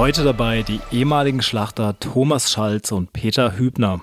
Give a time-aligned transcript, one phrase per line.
[0.00, 4.00] Heute dabei die ehemaligen Schlachter Thomas Schalz und Peter Hübner.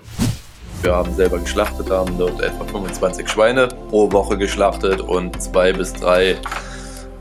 [0.83, 5.93] Wir haben selber geschlachtet, haben dort etwa 25 Schweine pro Woche geschlachtet und zwei bis
[5.93, 6.35] drei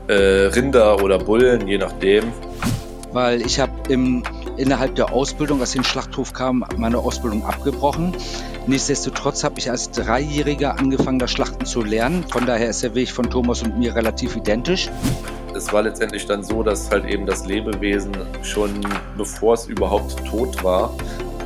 [0.07, 2.31] äh, Rinder oder Bullen, je nachdem.
[3.13, 3.71] Weil ich habe
[4.57, 8.15] innerhalb der Ausbildung, als ich in den Schlachthof kam, meine Ausbildung abgebrochen.
[8.67, 12.25] Nichtsdestotrotz habe ich als Dreijähriger angefangen, das Schlachten zu lernen.
[12.29, 14.89] Von daher ist der Weg von Thomas und mir relativ identisch.
[15.55, 18.11] Es war letztendlich dann so, dass halt eben das Lebewesen
[18.43, 18.85] schon
[19.17, 20.93] bevor es überhaupt tot war,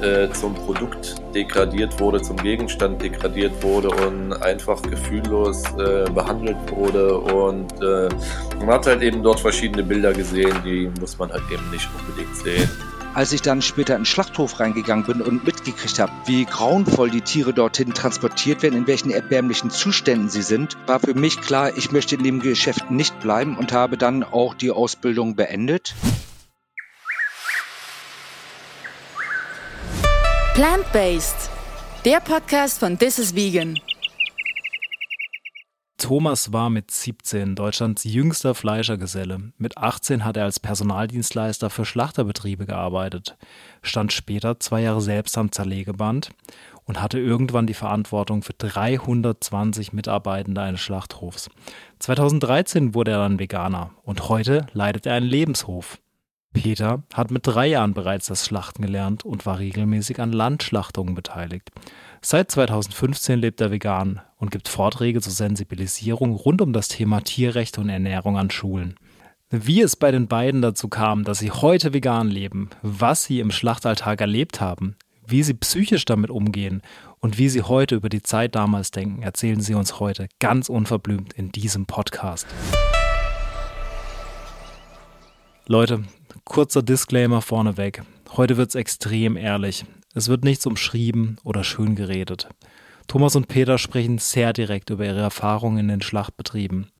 [0.01, 7.17] äh, zum Produkt degradiert wurde, zum Gegenstand degradiert wurde und einfach gefühllos äh, behandelt wurde.
[7.19, 8.09] Und äh,
[8.59, 12.35] man hat halt eben dort verschiedene Bilder gesehen, die muss man halt eben nicht unbedingt
[12.35, 12.69] sehen.
[13.13, 17.19] Als ich dann später in den Schlachthof reingegangen bin und mitgekriegt habe, wie grauenvoll die
[17.19, 21.91] Tiere dorthin transportiert werden, in welchen erbärmlichen Zuständen sie sind, war für mich klar, ich
[21.91, 25.93] möchte in dem Geschäft nicht bleiben und habe dann auch die Ausbildung beendet.
[30.53, 31.49] Plant-Based,
[32.05, 33.77] der Podcast von This is Vegan.
[36.01, 39.51] Thomas war mit 17 Deutschlands jüngster Fleischergeselle.
[39.59, 43.37] Mit 18 hat er als Personaldienstleister für Schlachterbetriebe gearbeitet,
[43.83, 46.31] stand später zwei Jahre selbst am Zerlegeband
[46.85, 51.51] und hatte irgendwann die Verantwortung für 320 Mitarbeitende eines Schlachthofs.
[51.99, 55.99] 2013 wurde er dann Veganer und heute leitet er einen Lebenshof.
[56.51, 61.69] Peter hat mit drei Jahren bereits das Schlachten gelernt und war regelmäßig an Landschlachtungen beteiligt.
[62.23, 67.81] Seit 2015 lebt er vegan und gibt Vorträge zur Sensibilisierung rund um das Thema Tierrechte
[67.81, 68.95] und Ernährung an Schulen.
[69.49, 73.49] Wie es bei den beiden dazu kam, dass sie heute vegan leben, was sie im
[73.49, 74.95] Schlachtalltag erlebt haben,
[75.25, 76.83] wie sie psychisch damit umgehen
[77.21, 81.33] und wie sie heute über die Zeit damals denken, erzählen sie uns heute ganz unverblümt
[81.33, 82.45] in diesem Podcast.
[85.65, 86.03] Leute,
[86.43, 88.03] kurzer Disclaimer vorneweg.
[88.37, 89.85] Heute wird's extrem ehrlich.
[90.13, 92.49] Es wird nichts umschrieben oder schön geredet.
[93.07, 96.91] Thomas und Peter sprechen sehr direkt über ihre Erfahrungen in den Schlachtbetrieben.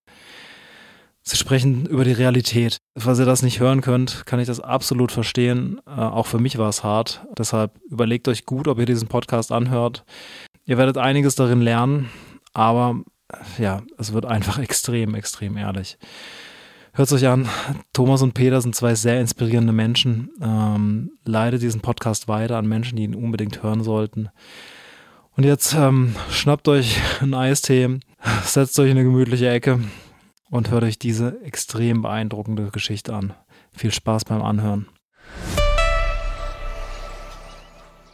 [1.24, 2.78] Sie sprechen über die Realität.
[2.98, 5.80] Falls ihr das nicht hören könnt, kann ich das absolut verstehen.
[5.86, 7.26] Äh, auch für mich war es hart.
[7.38, 10.04] Deshalb überlegt euch gut, ob ihr diesen Podcast anhört.
[10.66, 12.10] Ihr werdet einiges darin lernen,
[12.54, 13.02] aber
[13.58, 15.98] ja, es wird einfach extrem, extrem ehrlich.
[16.94, 17.48] Hört euch an.
[17.94, 20.30] Thomas und Peter sind zwei sehr inspirierende Menschen.
[20.42, 24.30] Ähm, leitet diesen Podcast weiter an Menschen, die ihn unbedingt hören sollten.
[25.38, 28.00] Und jetzt ähm, schnappt euch einen Eistee,
[28.44, 29.80] setzt euch in eine gemütliche Ecke
[30.50, 33.34] und hört euch diese extrem beeindruckende Geschichte an.
[33.72, 34.88] Viel Spaß beim Anhören.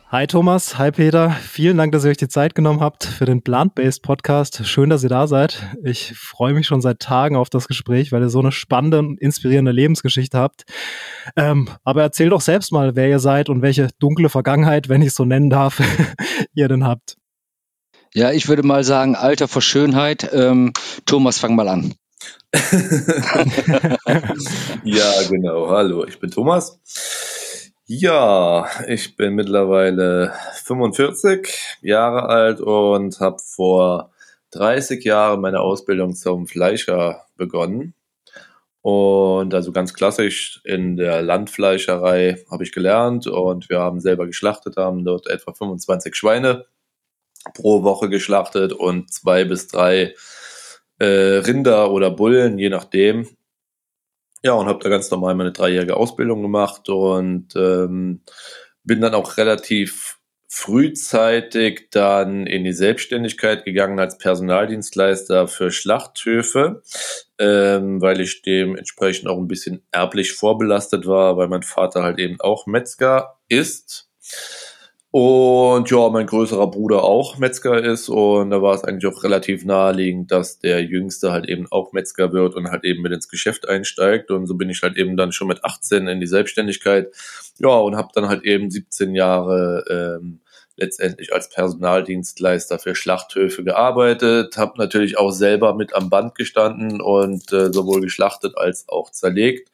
[0.10, 1.32] Hi Thomas, hi Peter.
[1.32, 4.66] Vielen Dank, dass ihr euch die Zeit genommen habt für den Plant-Based Podcast.
[4.66, 5.62] Schön, dass ihr da seid.
[5.84, 9.20] Ich freue mich schon seit Tagen auf das Gespräch, weil ihr so eine spannende und
[9.20, 10.64] inspirierende Lebensgeschichte habt.
[11.36, 15.10] Ähm, aber erzählt doch selbst mal, wer ihr seid und welche dunkle Vergangenheit, wenn ich
[15.10, 15.82] es so nennen darf,
[16.54, 17.18] ihr denn habt.
[18.14, 20.30] Ja, ich würde mal sagen, Alter vor Schönheit.
[20.32, 20.72] Ähm,
[21.06, 21.96] Thomas, fang mal an.
[24.86, 25.68] ja, genau.
[25.70, 26.80] Hallo, ich bin Thomas.
[27.90, 30.34] Ja, ich bin mittlerweile
[30.66, 34.12] 45 Jahre alt und habe vor
[34.52, 37.94] 30 Jahren meine Ausbildung zum Fleischer begonnen.
[38.82, 44.76] Und also ganz klassisch in der Landfleischerei habe ich gelernt und wir haben selber geschlachtet,
[44.76, 46.66] haben dort etwa 25 Schweine
[47.54, 50.14] pro Woche geschlachtet und zwei bis drei
[51.00, 53.30] äh, Rinder oder Bullen, je nachdem.
[54.44, 58.22] Ja, und habe da ganz normal meine dreijährige Ausbildung gemacht und ähm,
[58.84, 60.18] bin dann auch relativ
[60.50, 66.82] frühzeitig dann in die Selbstständigkeit gegangen als Personaldienstleister für Schlachthöfe,
[67.38, 72.40] ähm, weil ich dementsprechend auch ein bisschen erblich vorbelastet war, weil mein Vater halt eben
[72.40, 74.10] auch Metzger ist.
[75.10, 78.10] Und ja, mein größerer Bruder auch Metzger ist.
[78.10, 82.34] Und da war es eigentlich auch relativ naheliegend, dass der Jüngste halt eben auch Metzger
[82.34, 84.32] wird und halt eben mit ins Geschäft einsteigt.
[84.32, 87.08] Und so bin ich halt eben dann schon mit 18 in die Selbstständigkeit,
[87.60, 90.42] ja und habe dann halt eben 17 Jahre ähm,
[90.76, 97.52] letztendlich als Personaldienstleister für Schlachthöfe gearbeitet, habe natürlich auch selber mit am Band gestanden und
[97.52, 99.70] äh, sowohl geschlachtet als auch zerlegt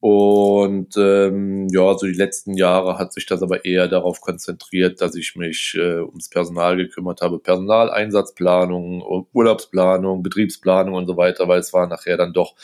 [0.00, 5.16] und ähm, ja, so die letzten Jahre hat sich das aber eher darauf konzentriert, dass
[5.16, 7.40] ich mich äh, ums Personal gekümmert habe.
[7.40, 12.54] Personaleinsatzplanung, Urlaubsplanung, Betriebsplanung und so weiter, weil es waren nachher dann doch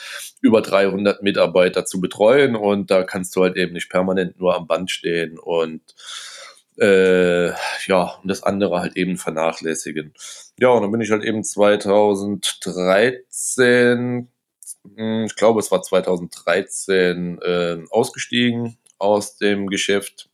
[0.41, 4.67] über 300 Mitarbeiter zu betreuen und da kannst du halt eben nicht permanent nur am
[4.67, 5.81] Band stehen und
[6.77, 7.49] äh,
[7.87, 10.13] ja, und das andere halt eben vernachlässigen.
[10.59, 14.27] Ja, und dann bin ich halt eben 2013 hm,
[15.25, 20.29] ich glaube, es war 2013 äh, ausgestiegen aus dem Geschäft.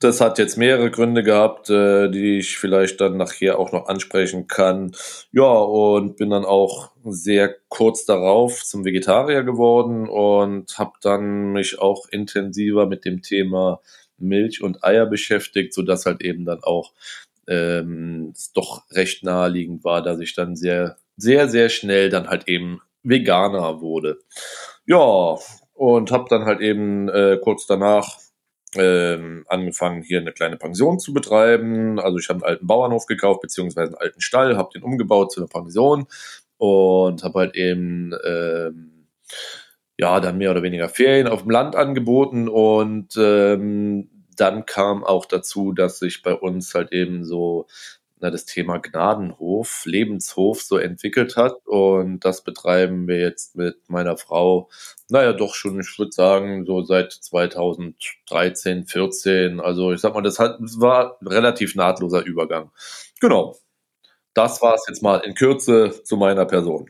[0.00, 4.46] Das hat jetzt mehrere Gründe gehabt, äh, die ich vielleicht dann nachher auch noch ansprechen
[4.46, 4.92] kann.
[5.32, 11.80] Ja, und bin dann auch sehr kurz darauf zum Vegetarier geworden und habe dann mich
[11.80, 13.80] auch intensiver mit dem Thema
[14.18, 16.92] Milch und Eier beschäftigt, sodass halt eben dann auch
[17.48, 22.46] ähm, es doch recht naheliegend war, dass ich dann sehr, sehr, sehr schnell dann halt
[22.46, 24.18] eben Veganer wurde.
[24.86, 25.36] Ja,
[25.74, 28.18] und habe dann halt eben äh, kurz danach
[28.76, 31.98] ähm, angefangen, hier eine kleine Pension zu betreiben.
[31.98, 35.40] Also ich habe einen alten Bauernhof gekauft, beziehungsweise einen alten Stall, habe den umgebaut zu
[35.40, 36.06] einer Pension
[36.58, 39.06] und habe halt eben ähm,
[39.96, 45.24] ja dann mehr oder weniger Ferien auf dem Land angeboten und ähm, dann kam auch
[45.24, 47.66] dazu, dass sich bei uns halt eben so
[48.20, 51.54] na, das Thema Gnadenhof, Lebenshof so entwickelt hat.
[51.66, 54.68] Und das betreiben wir jetzt mit meiner Frau,
[55.08, 59.60] naja, doch schon, ich würde sagen, so seit 2013, 14.
[59.60, 62.70] Also ich sag mal, das, hat, das war relativ nahtloser Übergang.
[63.20, 63.56] Genau.
[64.34, 66.88] Das war es jetzt mal in Kürze zu meiner Person.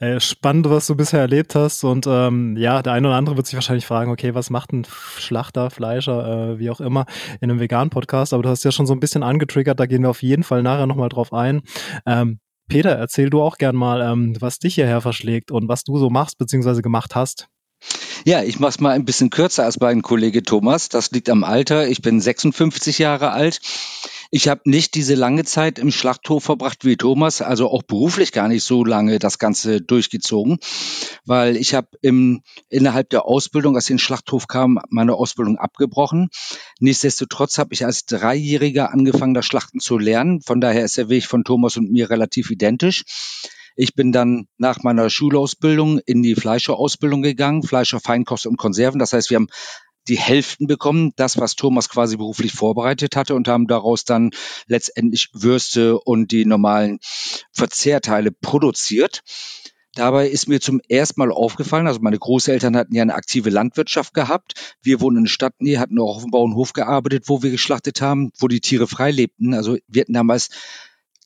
[0.00, 1.84] Äh, spannend, was du bisher erlebt hast.
[1.84, 4.86] Und ähm, ja, der eine oder andere wird sich wahrscheinlich fragen, okay, was macht ein
[5.18, 7.06] Schlachter, Fleischer, äh, wie auch immer,
[7.40, 8.32] in einem veganen Podcast?
[8.32, 10.62] Aber du hast ja schon so ein bisschen angetriggert, da gehen wir auf jeden Fall
[10.62, 11.62] nachher nochmal drauf ein.
[12.06, 15.98] Ähm, Peter, erzähl du auch gern mal, ähm, was dich hierher verschlägt und was du
[15.98, 16.80] so machst bzw.
[16.80, 17.46] gemacht hast.
[18.24, 20.88] Ja, ich mache es mal ein bisschen kürzer als mein Kollege Thomas.
[20.88, 21.88] Das liegt am Alter.
[21.88, 23.60] Ich bin 56 Jahre alt.
[24.36, 28.48] Ich habe nicht diese lange Zeit im Schlachthof verbracht wie Thomas, also auch beruflich gar
[28.48, 30.58] nicht so lange das Ganze durchgezogen,
[31.24, 35.56] weil ich habe im, innerhalb der Ausbildung, als ich in den Schlachthof kam, meine Ausbildung
[35.56, 36.30] abgebrochen.
[36.80, 40.40] Nichtsdestotrotz habe ich als Dreijähriger angefangen, das Schlachten zu lernen.
[40.40, 43.04] Von daher ist der Weg von Thomas und mir relativ identisch.
[43.76, 48.98] Ich bin dann nach meiner Schulausbildung in die Fleischerausbildung gegangen, Fleischer, Feinkost und Konserven.
[48.98, 49.48] Das heißt, wir haben
[50.08, 54.30] die Hälften bekommen, das, was Thomas quasi beruflich vorbereitet hatte und haben daraus dann
[54.66, 56.98] letztendlich Würste und die normalen
[57.52, 59.22] Verzehrteile produziert.
[59.94, 64.12] Dabei ist mir zum ersten Mal aufgefallen, also meine Großeltern hatten ja eine aktive Landwirtschaft
[64.12, 64.76] gehabt.
[64.82, 68.00] Wir wohnen in der Stadt, nee, hatten auch auf dem Bauernhof gearbeitet, wo wir geschlachtet
[68.00, 69.54] haben, wo die Tiere frei lebten.
[69.54, 70.50] Also wir hatten damals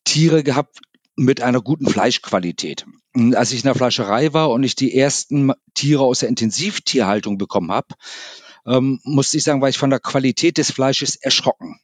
[0.04, 0.80] Tiere gehabt
[1.16, 2.86] mit einer guten Fleischqualität.
[3.14, 7.38] Und als ich in der Fleischerei war und ich die ersten Tiere aus der Intensivtierhaltung
[7.38, 7.94] bekommen habe,
[8.66, 11.80] ähm, musste ich sagen, war ich von der Qualität des Fleisches erschrocken.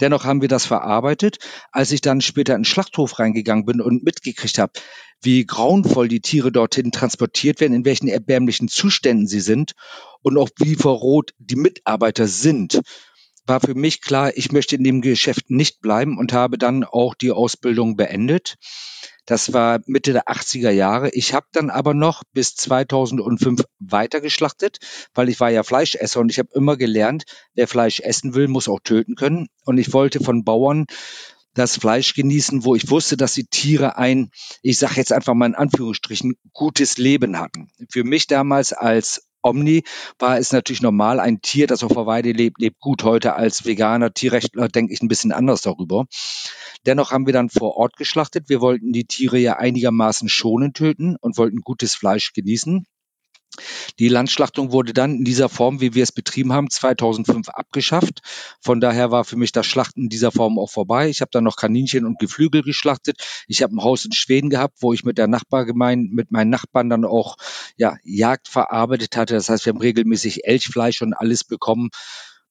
[0.00, 1.38] Dennoch haben wir das verarbeitet.
[1.70, 4.72] Als ich dann später in den Schlachthof reingegangen bin und mitgekriegt habe,
[5.22, 9.72] wie grauenvoll die Tiere dorthin transportiert werden, in welchen erbärmlichen Zuständen sie sind
[10.20, 12.82] und auch wie verrot die Mitarbeiter sind,
[13.46, 17.14] war für mich klar, ich möchte in dem Geschäft nicht bleiben und habe dann auch
[17.14, 18.56] die Ausbildung beendet.
[19.24, 21.10] Das war Mitte der 80er Jahre.
[21.10, 24.78] Ich habe dann aber noch bis 2005 weitergeschlachtet,
[25.14, 27.24] weil ich war ja Fleischesser und ich habe immer gelernt,
[27.54, 29.48] wer Fleisch essen will, muss auch töten können.
[29.64, 30.86] Und ich wollte von Bauern
[31.54, 34.30] das Fleisch genießen, wo ich wusste, dass die Tiere ein,
[34.62, 37.70] ich sage jetzt einfach mal in Anführungsstrichen, gutes Leben hatten.
[37.90, 39.82] Für mich damals als Omni
[40.18, 43.04] war es natürlich normal, ein Tier, das auf Weide lebt, lebt gut.
[43.04, 46.06] Heute als veganer Tierrechtler denke ich ein bisschen anders darüber.
[46.86, 48.48] Dennoch haben wir dann vor Ort geschlachtet.
[48.48, 52.86] Wir wollten die Tiere ja einigermaßen schonend töten und wollten gutes Fleisch genießen.
[53.98, 58.20] Die Landschlachtung wurde dann in dieser Form, wie wir es betrieben haben, 2005 abgeschafft.
[58.60, 61.08] Von daher war für mich das Schlachten in dieser Form auch vorbei.
[61.08, 63.22] Ich habe dann noch Kaninchen und Geflügel geschlachtet.
[63.48, 66.88] Ich habe ein Haus in Schweden gehabt, wo ich mit der Nachbargemeinde, mit meinen Nachbarn
[66.88, 67.36] dann auch
[67.76, 69.34] ja, Jagd verarbeitet hatte.
[69.34, 71.90] Das heißt, wir haben regelmäßig Elchfleisch und alles bekommen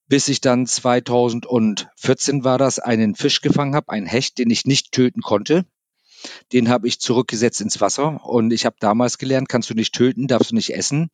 [0.07, 4.91] bis ich dann 2014 war das, einen Fisch gefangen habe, einen Hecht, den ich nicht
[4.91, 5.65] töten konnte.
[6.53, 10.27] Den habe ich zurückgesetzt ins Wasser und ich habe damals gelernt, kannst du nicht töten,
[10.27, 11.09] darfst du nicht essen.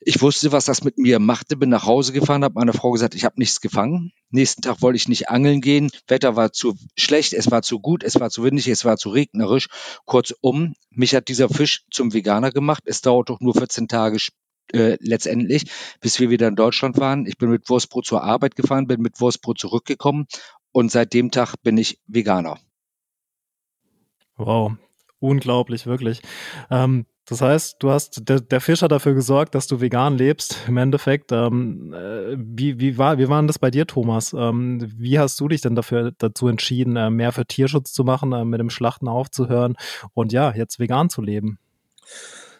[0.00, 3.14] Ich wusste, was das mit mir machte, bin nach Hause gefahren, habe meiner Frau gesagt,
[3.14, 4.12] ich habe nichts gefangen.
[4.30, 5.90] Nächsten Tag wollte ich nicht angeln gehen.
[6.06, 9.08] Wetter war zu schlecht, es war zu gut, es war zu windig, es war zu
[9.08, 9.68] regnerisch.
[10.04, 12.84] Kurzum, mich hat dieser Fisch zum Veganer gemacht.
[12.86, 14.18] Es dauert doch nur 14 Tage
[14.72, 15.64] äh, letztendlich,
[16.00, 17.26] bis wir wieder in Deutschland waren.
[17.26, 20.26] Ich bin mit Wurstbrot zur Arbeit gefahren, bin mit Wurstbrot zurückgekommen
[20.72, 22.58] und seit dem Tag bin ich Veganer.
[24.36, 24.72] Wow,
[25.18, 26.22] unglaublich, wirklich.
[26.70, 30.60] Ähm, das heißt, du hast, der, der Fisch hat dafür gesorgt, dass du vegan lebst,
[30.68, 31.32] im Endeffekt.
[31.32, 34.32] Ähm, äh, wie, wie, war, wie war denn das bei dir, Thomas?
[34.32, 38.32] Ähm, wie hast du dich denn dafür, dazu entschieden, äh, mehr für Tierschutz zu machen,
[38.32, 39.74] äh, mit dem Schlachten aufzuhören
[40.14, 41.58] und ja, jetzt vegan zu leben?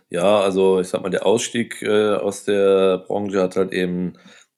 [0.09, 4.15] Ja, also ich sag mal, der Ausstieg äh, aus der Branche hat halt eben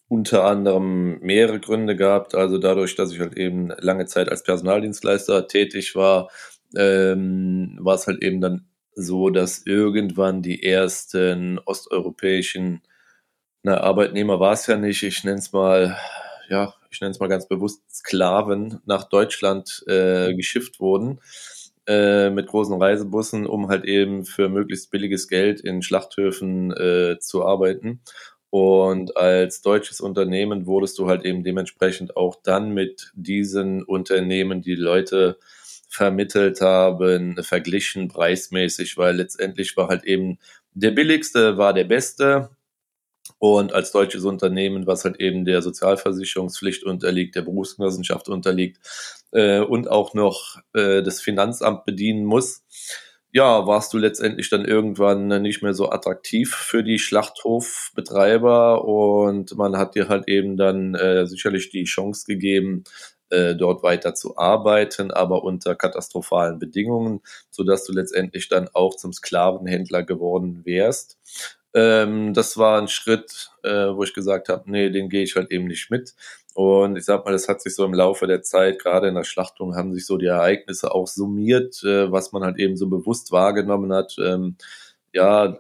[0.09, 2.35] unter anderem mehrere Gründe gehabt.
[2.35, 6.31] Also dadurch, dass ich halt eben lange Zeit als Personaldienstleister tätig war,
[6.77, 12.83] ähm, war es halt eben dann so, dass irgendwann die ersten osteuropäischen
[13.63, 15.03] na, Arbeitnehmer war es ja nicht.
[15.03, 15.97] Ich nenne es mal,
[16.49, 21.21] ja, ich nenne es mal ganz bewusst Sklaven nach Deutschland äh, geschifft wurden
[21.87, 27.45] äh, mit großen Reisebussen, um halt eben für möglichst billiges Geld in Schlachthöfen äh, zu
[27.45, 28.01] arbeiten.
[28.51, 34.75] Und als deutsches Unternehmen wurdest du halt eben dementsprechend auch dann mit diesen Unternehmen, die
[34.75, 35.39] Leute
[35.89, 40.39] vermittelt haben, verglichen preismäßig, weil letztendlich war halt eben
[40.75, 42.51] der billigste war der beste.
[43.41, 48.79] Und als deutsches Unternehmen, was halt eben der Sozialversicherungspflicht unterliegt, der Berufsgenossenschaft unterliegt
[49.33, 52.65] äh, und auch noch äh, das Finanzamt bedienen muss,
[53.31, 59.77] ja, warst du letztendlich dann irgendwann nicht mehr so attraktiv für die Schlachthofbetreiber und man
[59.77, 62.85] hat dir halt eben dann äh, sicherlich die Chance gegeben,
[63.31, 67.21] äh, dort weiter zu arbeiten, aber unter katastrophalen Bedingungen,
[67.51, 71.19] so dass du letztendlich dann auch zum Sklavenhändler geworden wärst.
[71.75, 75.51] Ähm, das war ein Schritt, äh, wo ich gesagt habe, nee, den gehe ich halt
[75.51, 76.15] eben nicht mit.
[76.55, 79.25] Und ich sag mal, das hat sich so im Laufe der Zeit, gerade in der
[79.25, 83.31] Schlachtung, haben sich so die Ereignisse auch summiert, äh, was man halt eben so bewusst
[83.31, 84.17] wahrgenommen hat.
[84.19, 84.57] Ähm,
[85.13, 85.59] ja,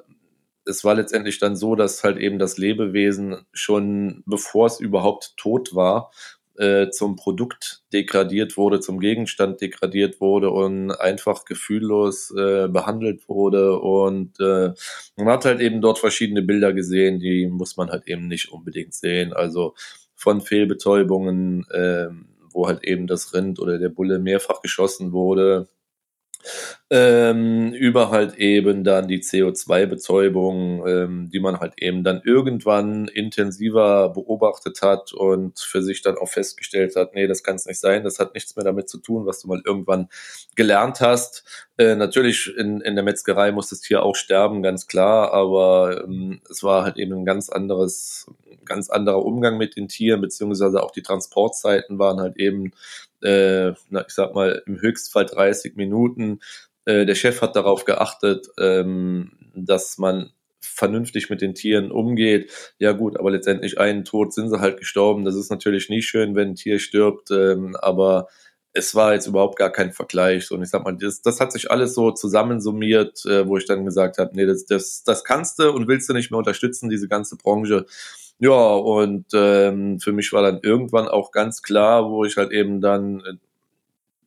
[0.64, 5.74] es war letztendlich dann so, dass halt eben das Lebewesen schon bevor es überhaupt tot
[5.74, 6.10] war,
[6.58, 13.78] äh, zum Produkt degradiert wurde, zum Gegenstand degradiert wurde und einfach gefühllos äh, behandelt wurde.
[13.78, 14.72] Und äh,
[15.16, 18.94] man hat halt eben dort verschiedene Bilder gesehen, die muss man halt eben nicht unbedingt
[18.94, 19.32] sehen.
[19.32, 19.74] Also
[20.14, 22.08] von Fehlbetäubungen, äh,
[22.50, 25.68] wo halt eben das Rind oder der Bulle mehrfach geschossen wurde,
[26.90, 34.08] ähm, über halt eben dann die CO2-Betäubung, ähm, die man halt eben dann irgendwann intensiver
[34.10, 38.04] beobachtet hat und für sich dann auch festgestellt hat, nee, das kann es nicht sein,
[38.04, 40.08] das hat nichts mehr damit zu tun, was du mal irgendwann
[40.56, 41.44] gelernt hast.
[41.76, 46.40] Äh, natürlich in, in der Metzgerei muss das Tier auch sterben, ganz klar, aber ähm,
[46.50, 48.26] es war halt eben ein ganz anderes,
[48.68, 52.72] ganz anderer Umgang mit den Tieren, beziehungsweise auch die Transportzeiten waren halt eben
[53.22, 56.40] äh, na, ich sag mal, im Höchstfall 30 Minuten.
[56.84, 62.52] Äh, der Chef hat darauf geachtet, ähm, dass man vernünftig mit den Tieren umgeht.
[62.78, 65.24] Ja gut, aber letztendlich einen Tod sind sie halt gestorben.
[65.24, 68.28] Das ist natürlich nie schön, wenn ein Tier stirbt, ähm, aber
[68.72, 70.50] es war jetzt überhaupt gar kein Vergleich.
[70.52, 73.84] Und ich sag mal, das, das hat sich alles so zusammensummiert, äh, wo ich dann
[73.84, 77.08] gesagt habe, nee, das, das, das kannst du und willst du nicht mehr unterstützen, diese
[77.08, 77.86] ganze Branche.
[78.40, 82.80] Ja, und ähm, für mich war dann irgendwann auch ganz klar, wo ich halt eben
[82.80, 83.34] dann äh,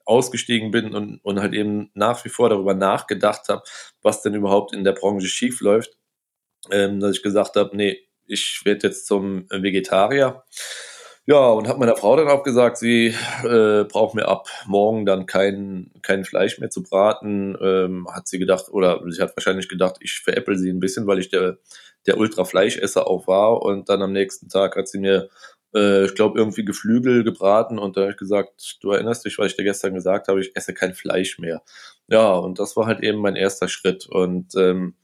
[0.06, 3.64] ausgestiegen bin und, und halt eben nach wie vor darüber nachgedacht habe,
[4.02, 5.98] was denn überhaupt in der Branche schief läuft,
[6.72, 10.44] ähm, dass ich gesagt habe, nee, ich werde jetzt zum Vegetarier.
[11.28, 13.14] Ja, und habe meiner Frau dann auch gesagt, sie
[13.44, 17.56] äh, braucht mir ab morgen dann kein, kein Fleisch mehr zu braten.
[17.62, 21.20] Ähm, hat sie gedacht, oder sie hat wahrscheinlich gedacht, ich veräpple sie ein bisschen, weil
[21.20, 21.58] ich der
[22.08, 23.62] der Ultra-Fleischesser auch war.
[23.62, 25.30] Und dann am nächsten Tag hat sie mir,
[25.76, 29.52] äh, ich glaube, irgendwie Geflügel gebraten und da habe ich gesagt, du erinnerst dich, was
[29.52, 31.62] ich dir gestern gesagt habe, ich esse kein Fleisch mehr.
[32.08, 34.08] Ja, und das war halt eben mein erster Schritt.
[34.08, 34.96] Und ähm,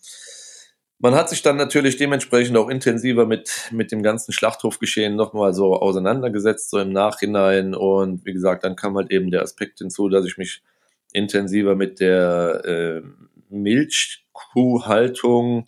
[0.99, 5.75] man hat sich dann natürlich dementsprechend auch intensiver mit, mit dem ganzen Schlachthofgeschehen nochmal so
[5.75, 7.75] auseinandergesetzt, so im Nachhinein.
[7.75, 10.63] Und wie gesagt, dann kam halt eben der Aspekt hinzu, dass ich mich
[11.13, 13.01] intensiver mit der äh,
[13.49, 15.65] Milchkuhhaltung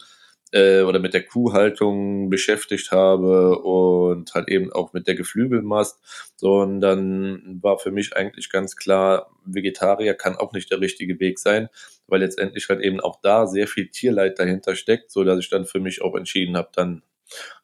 [0.52, 6.00] äh, oder mit der Kuhhaltung beschäftigt habe und halt eben auch mit der Geflügelmast.
[6.36, 11.20] So, und dann war für mich eigentlich ganz klar, Vegetarier kann auch nicht der richtige
[11.20, 11.70] Weg sein,
[12.08, 15.66] weil letztendlich halt eben auch da sehr viel Tierleid dahinter steckt, so dass ich dann
[15.66, 17.04] für mich auch entschieden habe, dann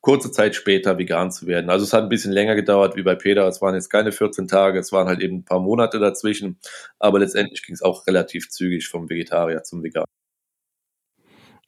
[0.01, 1.69] kurze Zeit später vegan zu werden.
[1.69, 3.47] Also es hat ein bisschen länger gedauert wie bei Peter.
[3.47, 6.59] Es waren jetzt keine 14 Tage, es waren halt eben ein paar Monate dazwischen.
[6.99, 10.05] Aber letztendlich ging es auch relativ zügig vom Vegetarier zum Vegan.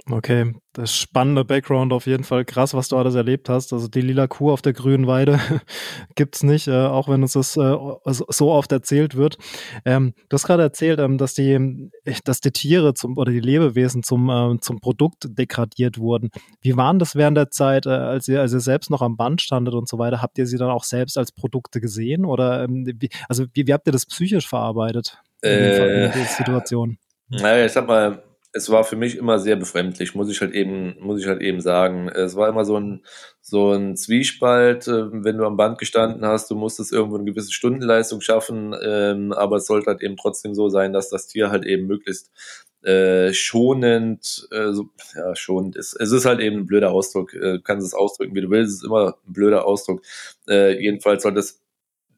[0.10, 2.46] Okay, das spannende Background auf jeden Fall.
[2.46, 3.74] Krass, was du alles erlebt hast.
[3.74, 5.38] Also die lila Kuh auf der grünen Weide
[6.16, 9.38] gibt's nicht, äh, auch wenn uns das äh, so oft erzählt wird.
[9.84, 11.90] Ähm, du hast gerade erzählt, ähm, dass die,
[12.24, 16.30] dass die Tiere zum oder die Lebewesen zum äh, zum Produkt degradiert wurden.
[16.62, 19.42] Wie waren das während der Zeit, äh, als ihr als ihr selbst noch am Band
[19.42, 20.22] standet und so weiter?
[20.22, 23.74] Habt ihr sie dann auch selbst als Produkte gesehen oder ähm, wie, also wie, wie
[23.74, 26.98] habt ihr das psychisch verarbeitet in, äh, in der Situation?
[27.30, 28.24] Naja, ich sag mal
[28.58, 31.62] es war für mich immer sehr befremdlich, muss ich halt eben, muss ich halt eben
[31.62, 32.10] sagen.
[32.10, 33.06] Es war immer so ein,
[33.42, 37.54] so ein Zwiespalt, äh, wenn du am Band gestanden hast, du musstest irgendwo eine gewisse
[37.54, 41.66] Stundenleistung schaffen, ähm, aber es sollte halt eben trotzdem so sein, dass das Tier halt
[41.66, 42.32] eben möglichst
[42.84, 44.72] äh, schonend, äh,
[45.16, 45.94] ja, schonend ist.
[46.00, 48.78] Es ist halt eben ein blöder Ausdruck, äh, kannst es ausdrücken, wie du willst, es
[48.78, 50.02] ist immer ein blöder Ausdruck.
[50.50, 51.62] Äh, jedenfalls soll das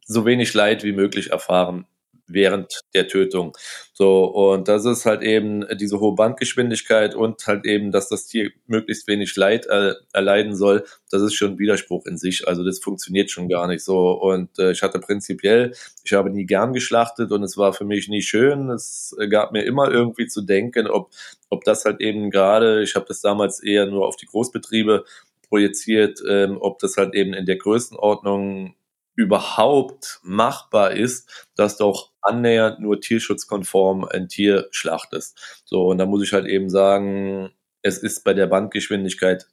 [0.06, 1.86] so wenig Leid wie möglich erfahren
[2.34, 3.56] während der Tötung.
[3.94, 8.52] So, und das ist halt eben diese hohe Bandgeschwindigkeit und halt eben, dass das Tier
[8.66, 12.48] möglichst wenig Leid äh, erleiden soll, das ist schon ein Widerspruch in sich.
[12.48, 14.12] Also das funktioniert schon gar nicht so.
[14.12, 18.08] Und äh, ich hatte prinzipiell, ich habe nie gern geschlachtet und es war für mich
[18.08, 18.70] nie schön.
[18.70, 21.12] Es gab mir immer irgendwie zu denken, ob,
[21.50, 25.04] ob das halt eben gerade, ich habe das damals eher nur auf die Großbetriebe
[25.50, 28.76] projiziert, ähm, ob das halt eben in der Größenordnung
[29.20, 35.62] überhaupt machbar ist, dass du auch annähernd nur tierschutzkonform ein Tier schlachtest.
[35.66, 39.46] So, und da muss ich halt eben sagen, es ist bei der Bandgeschwindigkeit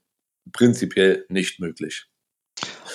[0.53, 2.07] prinzipiell nicht möglich.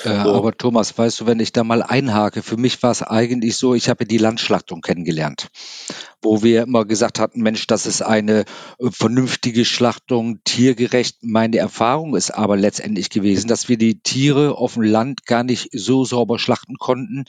[0.05, 0.33] Äh, so.
[0.33, 3.75] Aber Thomas, weißt du, wenn ich da mal einhake, für mich war es eigentlich so,
[3.75, 5.49] ich habe die Landschlachtung kennengelernt
[6.21, 8.45] wo wir immer gesagt hatten, Mensch, das ist eine
[8.79, 11.17] äh, vernünftige Schlachtung, tiergerecht.
[11.21, 15.69] Meine Erfahrung ist aber letztendlich gewesen, dass wir die Tiere auf dem Land gar nicht
[15.73, 17.25] so sauber schlachten konnten,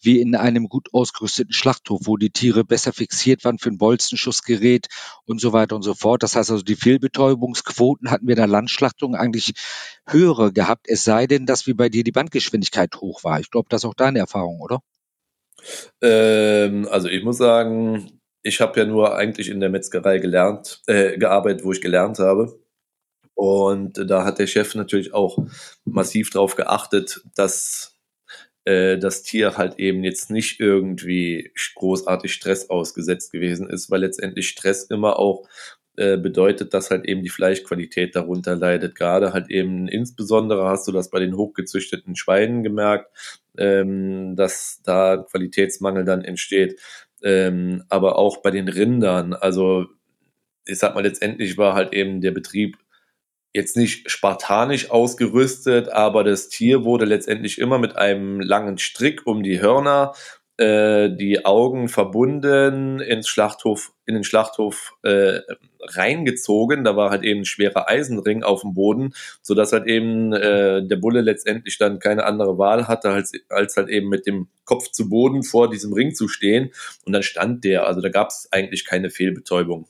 [0.00, 4.88] wie in einem gut ausgerüsteten Schlachthof, wo die Tiere besser fixiert waren für ein Bolzenschussgerät
[5.24, 6.22] und so weiter und so fort.
[6.22, 9.54] Das heißt also, die Fehlbetäubungsquoten hatten wir in der Landschlachtung eigentlich
[10.06, 13.40] höhere gehabt, es sei denn, dass wie bei dir die Bandgeschwindigkeit hoch war.
[13.40, 14.80] Ich glaube, das ist auch deine Erfahrung, oder?
[16.02, 21.16] Ähm, also ich muss sagen, ich habe ja nur eigentlich in der Metzgerei gelernt, äh,
[21.18, 22.56] gearbeitet, wo ich gelernt habe.
[23.34, 25.38] Und da hat der Chef natürlich auch
[25.84, 27.98] massiv darauf geachtet, dass
[28.64, 34.48] äh, das Tier halt eben jetzt nicht irgendwie großartig Stress ausgesetzt gewesen ist, weil letztendlich
[34.48, 35.48] Stress immer auch
[35.96, 38.94] äh, bedeutet, dass halt eben die Fleischqualität darunter leidet.
[38.94, 43.10] Gerade halt eben insbesondere hast du das bei den hochgezüchteten Schweinen gemerkt,
[43.56, 46.78] ähm, dass da Qualitätsmangel dann entsteht
[47.24, 49.32] ähm, aber auch bei den Rindern.
[49.34, 49.86] Also
[50.66, 52.78] ich sag mal, letztendlich war halt eben der Betrieb
[53.52, 59.42] jetzt nicht spartanisch ausgerüstet, aber das Tier wurde letztendlich immer mit einem langen Strick um
[59.42, 60.14] die Hörner
[60.56, 65.40] äh, die Augen verbunden ins Schlachthof, in den Schlachthof äh,
[65.80, 66.84] reingezogen.
[66.84, 70.86] Da war halt eben ein schwerer Eisenring auf dem Boden, so dass halt eben äh,
[70.86, 74.90] der Bulle letztendlich dann keine andere Wahl hatte, als, als halt eben mit dem Kopf
[74.90, 76.70] zu Boden vor diesem Ring zu stehen.
[77.04, 77.86] Und dann stand der.
[77.86, 79.88] Also da gab es eigentlich keine Fehlbetäubung.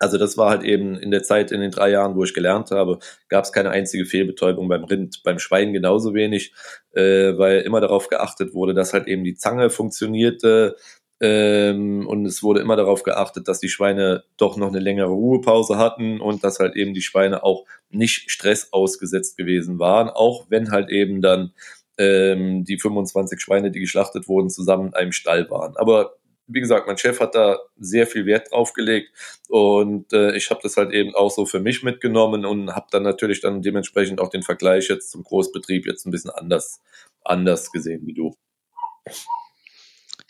[0.00, 2.70] Also das war halt eben in der Zeit, in den drei Jahren, wo ich gelernt
[2.70, 6.54] habe, gab es keine einzige Fehlbetäubung beim Rind, beim Schwein genauso wenig,
[6.92, 10.76] äh, weil immer darauf geachtet wurde, dass halt eben die Zange funktionierte
[11.22, 15.76] ähm, und es wurde immer darauf geachtet, dass die Schweine doch noch eine längere Ruhepause
[15.76, 20.70] hatten und dass halt eben die Schweine auch nicht Stress ausgesetzt gewesen waren, auch wenn
[20.70, 21.52] halt eben dann
[21.98, 25.76] ähm, die 25 Schweine, die geschlachtet wurden, zusammen in einem Stall waren.
[25.76, 26.14] Aber
[26.52, 29.10] wie gesagt, mein Chef hat da sehr viel Wert drauf gelegt
[29.48, 33.02] und äh, ich habe das halt eben auch so für mich mitgenommen und habe dann
[33.02, 36.80] natürlich dann dementsprechend auch den Vergleich jetzt zum Großbetrieb jetzt ein bisschen anders,
[37.24, 38.34] anders gesehen wie du.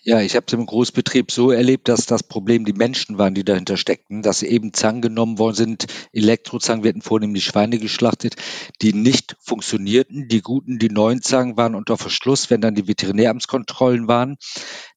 [0.03, 3.45] Ja, ich habe es im Großbetrieb so erlebt, dass das Problem die Menschen waren, die
[3.45, 5.87] dahinter steckten, dass eben Zangen genommen worden sind.
[6.15, 8.37] Elektrozangen werden vornehmlich Schweine geschlachtet,
[8.81, 10.27] die nicht funktionierten.
[10.29, 14.39] Die guten, die neuen Zangen waren unter Verschluss, wenn dann die Veterinäramtskontrollen waren.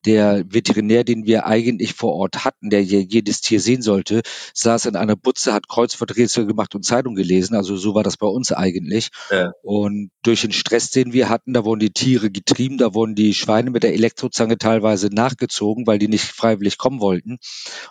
[0.05, 4.21] Der Veterinär, den wir eigentlich vor Ort hatten, der jedes Tier sehen sollte,
[4.53, 7.55] saß in einer Butze, hat Kreuzworträtsel gemacht und Zeitung gelesen.
[7.55, 9.09] Also so war das bei uns eigentlich.
[9.29, 9.51] Ja.
[9.61, 13.33] Und durch den Stress, den wir hatten, da wurden die Tiere getrieben, da wurden die
[13.33, 17.37] Schweine mit der Elektrozange teilweise nachgezogen, weil die nicht freiwillig kommen wollten.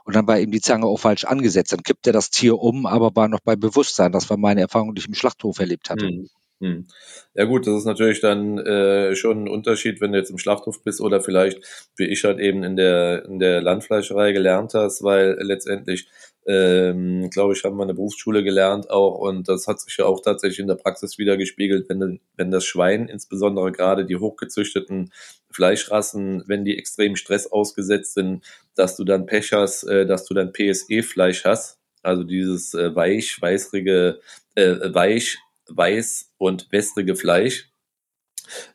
[0.04, 1.72] Und dann war eben die Zange auch falsch angesetzt.
[1.72, 4.12] Dann kippte das Tier um, aber war noch bei Bewusstsein.
[4.12, 6.06] Das war meine Erfahrung, die ich im Schlachthof erlebt hatte.
[6.06, 6.28] Mhm.
[6.62, 6.86] Hm.
[7.34, 10.84] Ja gut, das ist natürlich dann äh, schon ein Unterschied, wenn du jetzt im Schlachthof
[10.84, 15.36] bist oder vielleicht, wie ich halt eben in der, in der Landfleischerei gelernt hast, weil
[15.40, 16.06] letztendlich,
[16.46, 20.20] ähm, glaube ich, haben wir eine Berufsschule gelernt auch und das hat sich ja auch
[20.22, 25.10] tatsächlich in der Praxis wieder gespiegelt, wenn, wenn das Schwein, insbesondere gerade die hochgezüchteten
[25.50, 28.44] Fleischrassen, wenn die extrem Stress ausgesetzt sind,
[28.76, 33.36] dass du dann Pech hast, äh, dass du dann PSE-Fleisch hast, also dieses äh, weich,
[33.40, 34.20] weißrige,
[34.54, 35.38] äh, weich,
[35.76, 37.72] weiß und wässrige Fleisch,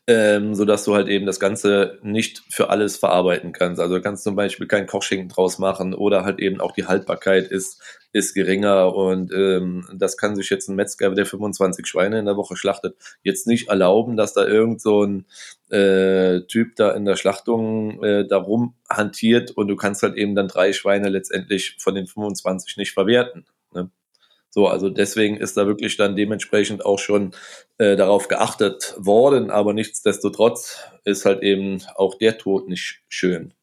[0.07, 3.81] ähm, so dass du halt eben das Ganze nicht für alles verarbeiten kannst.
[3.81, 7.47] Also du kannst zum Beispiel keinen Kochschinken draus machen oder halt eben auch die Haltbarkeit
[7.47, 7.81] ist,
[8.13, 12.37] ist geringer und ähm, das kann sich jetzt ein Metzger, der 25 Schweine in der
[12.37, 15.25] Woche schlachtet, jetzt nicht erlauben, dass da irgend so ein
[15.69, 20.47] äh, Typ da in der Schlachtung äh, darum hantiert und du kannst halt eben dann
[20.47, 23.45] drei Schweine letztendlich von den 25 nicht verwerten.
[23.73, 23.91] Ne?
[24.49, 27.33] So, also deswegen ist da wirklich dann dementsprechend auch schon
[27.77, 33.53] äh, darauf geachtet worden, aber nichtsdestotrotz ist halt eben auch der Tod nicht schön.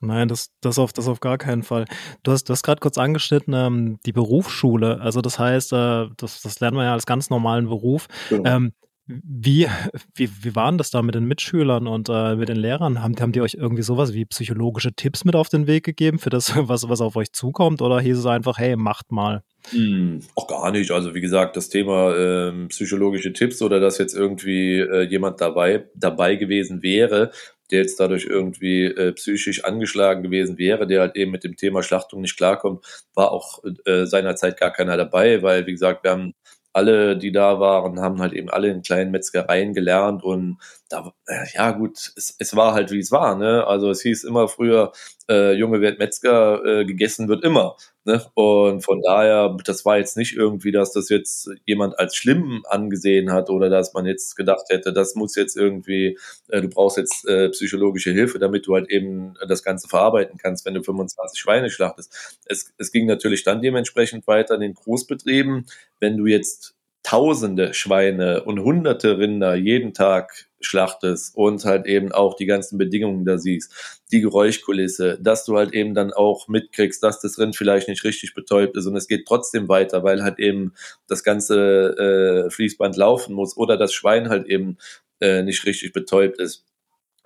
[0.00, 1.84] Nein, das, das, auf, das auf gar keinen Fall.
[2.22, 5.00] Du hast, du hast gerade kurz angeschnitten, ähm, die Berufsschule.
[5.00, 8.06] Also das heißt, äh, das, das lernen wir ja als ganz normalen Beruf.
[8.28, 8.48] Genau.
[8.48, 8.72] Ähm,
[9.08, 9.66] Wie,
[10.14, 13.02] wie, wie waren das da mit den Mitschülern und äh, mit den Lehrern?
[13.02, 16.28] Haben, haben die euch irgendwie sowas wie psychologische Tipps mit auf den Weg gegeben für
[16.28, 17.80] das, was, was auf euch zukommt?
[17.80, 19.42] Oder hieß es einfach, hey, macht mal?
[19.70, 20.90] Hm, auch gar nicht.
[20.90, 25.88] Also wie gesagt, das Thema ähm, psychologische Tipps oder dass jetzt irgendwie äh, jemand dabei,
[25.94, 27.30] dabei gewesen wäre,
[27.70, 31.82] der jetzt dadurch irgendwie äh, psychisch angeschlagen gewesen wäre, der halt eben mit dem Thema
[31.82, 36.34] Schlachtung nicht klarkommt, war auch äh, seinerzeit gar keiner dabei, weil wie gesagt, wir haben
[36.72, 41.44] alle, die da waren, haben halt eben alle in kleinen Metzgereien gelernt und da, äh,
[41.54, 43.66] ja gut, es, es war halt wie es war, ne?
[43.66, 44.92] Also es hieß immer früher,
[45.28, 47.76] äh, Junge wird Metzger, äh, gegessen wird immer.
[48.04, 48.24] Ne?
[48.34, 53.32] Und von daher, das war jetzt nicht irgendwie, dass das jetzt jemand als schlimm angesehen
[53.32, 57.28] hat oder dass man jetzt gedacht hätte, das muss jetzt irgendwie, äh, du brauchst jetzt
[57.28, 61.70] äh, psychologische Hilfe, damit du halt eben das Ganze verarbeiten kannst, wenn du 25 Schweine
[61.70, 62.38] schlachtest.
[62.46, 65.66] Es, es ging natürlich dann dementsprechend weiter in den Großbetrieben.
[66.00, 66.74] Wenn du jetzt
[67.04, 73.24] Tausende Schweine und Hunderte Rinder jeden Tag schlachtest und halt eben auch die ganzen Bedingungen
[73.24, 77.88] da siehst, die Geräuschkulisse, dass du halt eben dann auch mitkriegst, dass das Rind vielleicht
[77.88, 80.74] nicht richtig betäubt ist und es geht trotzdem weiter, weil halt eben
[81.06, 84.78] das ganze äh, Fließband laufen muss oder das Schwein halt eben
[85.20, 86.64] äh, nicht richtig betäubt ist.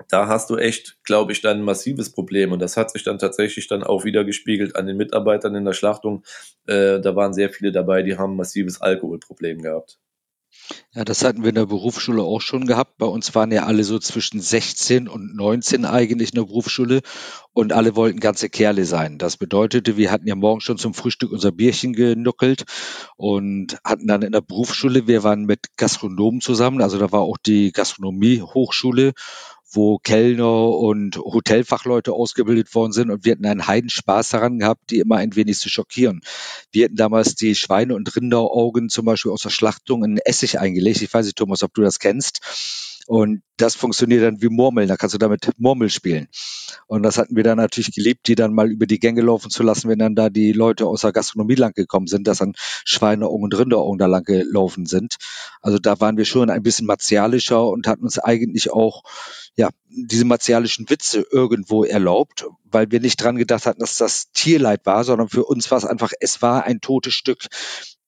[0.09, 2.53] Da hast du echt, glaube ich, dann ein massives Problem.
[2.53, 5.75] Und das hat sich dann tatsächlich dann auch wieder gespiegelt an den Mitarbeitern in der
[5.75, 6.25] Schlachtung.
[6.67, 9.99] Äh, da waren sehr viele dabei, die haben ein massives Alkoholproblem gehabt.
[10.95, 12.99] Ja, das hatten wir in der Berufsschule auch schon gehabt.
[12.99, 17.01] Bei uns waren ja alle so zwischen 16 und 19 eigentlich in der Berufsschule
[17.53, 19.19] und alle wollten ganze Kerle sein.
[19.19, 22.65] Das bedeutete, wir hatten ja morgen schon zum Frühstück unser Bierchen genuckelt
[23.17, 27.39] und hatten dann in der Berufsschule, wir waren mit Gastronomen zusammen, also da war auch
[27.39, 29.13] die Gastronomie-Hochschule
[29.73, 34.99] wo Kellner und Hotelfachleute ausgebildet worden sind und wir hatten einen Heidenspaß daran gehabt, die
[34.99, 36.21] immer ein wenig zu schockieren.
[36.71, 41.03] Wir hatten damals die Schweine- und Rinderaugen zum Beispiel aus der Schlachtung in Essig eingelegt.
[41.03, 42.92] Ich weiß nicht, Thomas, ob du das kennst.
[43.07, 44.89] Und das funktioniert dann wie Murmeln.
[44.89, 46.29] Da kannst du damit Murmel spielen.
[46.87, 49.63] Und das hatten wir dann natürlich geliebt, die dann mal über die Gänge laufen zu
[49.63, 53.45] lassen, wenn dann da die Leute aus der Gastronomie lang gekommen sind, dass dann Schweineaugen
[53.45, 55.17] und Rinderaugen da lang gelaufen sind.
[55.61, 59.03] Also da waren wir schon ein bisschen martialischer und hatten uns eigentlich auch,
[59.57, 64.87] ja, diese martialischen Witze irgendwo erlaubt, weil wir nicht dran gedacht hatten, dass das Tierleid
[64.87, 67.47] war, sondern für uns war es einfach, es war ein totes Stück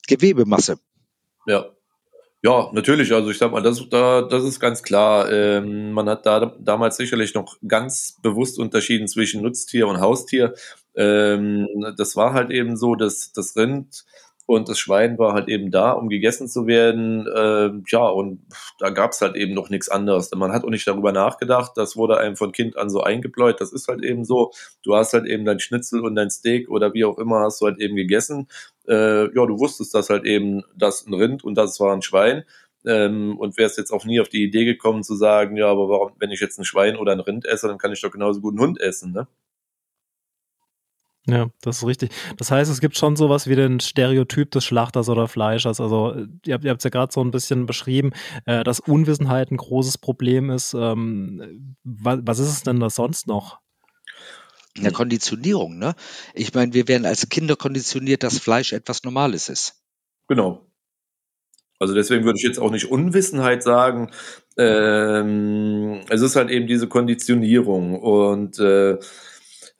[0.06, 0.78] Gewebemasse.
[1.46, 1.66] Ja,
[2.44, 3.10] ja, natürlich.
[3.14, 5.32] Also ich sag mal, das, da, das ist ganz klar.
[5.32, 10.52] Ähm, man hat da damals sicherlich noch ganz bewusst unterschieden zwischen Nutztier und Haustier.
[10.94, 14.04] Ähm, das war halt eben so, dass das Rind
[14.46, 17.26] und das Schwein war halt eben da, um gegessen zu werden.
[17.26, 18.46] Äh, ja, und
[18.78, 20.30] da gab's halt eben noch nichts anderes.
[20.34, 21.72] Man hat auch nicht darüber nachgedacht.
[21.76, 23.60] Das wurde einem von Kind an so eingebläut.
[23.60, 24.52] Das ist halt eben so.
[24.82, 27.66] Du hast halt eben dein Schnitzel und dein Steak oder wie auch immer hast du
[27.66, 28.48] halt eben gegessen.
[28.86, 32.44] Äh, ja, du wusstest das halt eben, das ein Rind und das war ein Schwein.
[32.86, 36.12] Ähm, und wärst jetzt auch nie auf die Idee gekommen zu sagen, ja, aber warum,
[36.18, 38.52] wenn ich jetzt ein Schwein oder ein Rind esse, dann kann ich doch genauso gut
[38.52, 39.26] einen Hund essen, ne?
[41.26, 42.10] Ja, das ist richtig.
[42.36, 45.80] Das heißt, es gibt schon sowas wie den Stereotyp des Schlachters oder Fleischers.
[45.80, 48.10] Also äh, ihr habt es ja gerade so ein bisschen beschrieben,
[48.44, 50.74] äh, dass Unwissenheit ein großes Problem ist.
[50.74, 53.58] Ähm, was, was ist es denn da sonst noch?
[54.76, 55.94] Ja, Konditionierung, ne?
[56.34, 59.82] Ich meine, wir werden als Kinder konditioniert, dass Fleisch etwas Normales ist.
[60.28, 60.66] Genau.
[61.78, 64.10] Also deswegen würde ich jetzt auch nicht Unwissenheit sagen.
[64.58, 68.98] Ähm, es ist halt eben diese Konditionierung und äh,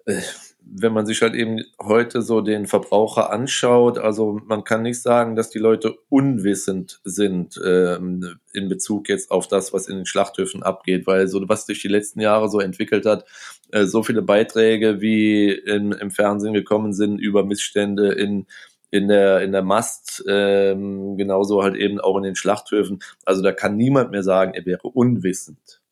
[0.06, 0.22] äh
[0.66, 5.36] wenn man sich halt eben heute so den Verbraucher anschaut, also man kann nicht sagen,
[5.36, 10.62] dass die Leute unwissend sind ähm, in Bezug jetzt auf das, was in den Schlachthöfen
[10.62, 13.24] abgeht, weil so was sich die letzten Jahre so entwickelt hat,
[13.72, 18.46] äh, so viele Beiträge wie im, im Fernsehen gekommen sind über Missstände in
[18.90, 23.00] in der in der Mast, ähm, genauso halt eben auch in den Schlachthöfen.
[23.24, 25.82] Also da kann niemand mehr sagen, er wäre unwissend.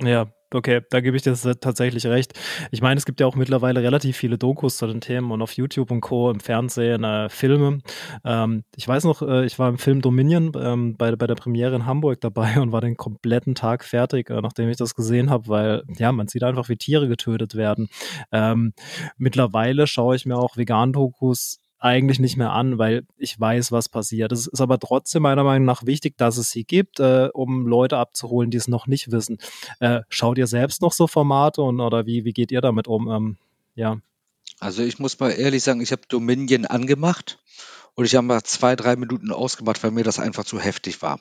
[0.00, 2.38] Ja, okay, da gebe ich dir tatsächlich recht.
[2.70, 5.52] Ich meine, es gibt ja auch mittlerweile relativ viele Dokus zu den Themen und auf
[5.52, 6.30] YouTube und Co.
[6.30, 7.80] im Fernsehen, äh, Filme.
[8.24, 11.74] Ähm, ich weiß noch, äh, ich war im Film Dominion ähm, bei, bei der Premiere
[11.76, 15.48] in Hamburg dabei und war den kompletten Tag fertig, äh, nachdem ich das gesehen habe,
[15.48, 17.88] weil ja, man sieht einfach, wie Tiere getötet werden.
[18.32, 18.72] Ähm,
[19.16, 24.32] mittlerweile schaue ich mir auch Vegan-Dokus eigentlich nicht mehr an, weil ich weiß, was passiert.
[24.32, 27.96] Es ist aber trotzdem meiner Meinung nach wichtig, dass es sie gibt, äh, um Leute
[27.96, 29.38] abzuholen, die es noch nicht wissen.
[29.80, 33.10] Äh, schaut ihr selbst noch so Formate und oder wie, wie geht ihr damit um?
[33.10, 33.36] Ähm,
[33.74, 33.98] ja.
[34.60, 37.38] Also ich muss mal ehrlich sagen, ich habe Dominion angemacht
[37.94, 41.18] und ich habe mal zwei, drei Minuten ausgemacht, weil mir das einfach zu heftig war.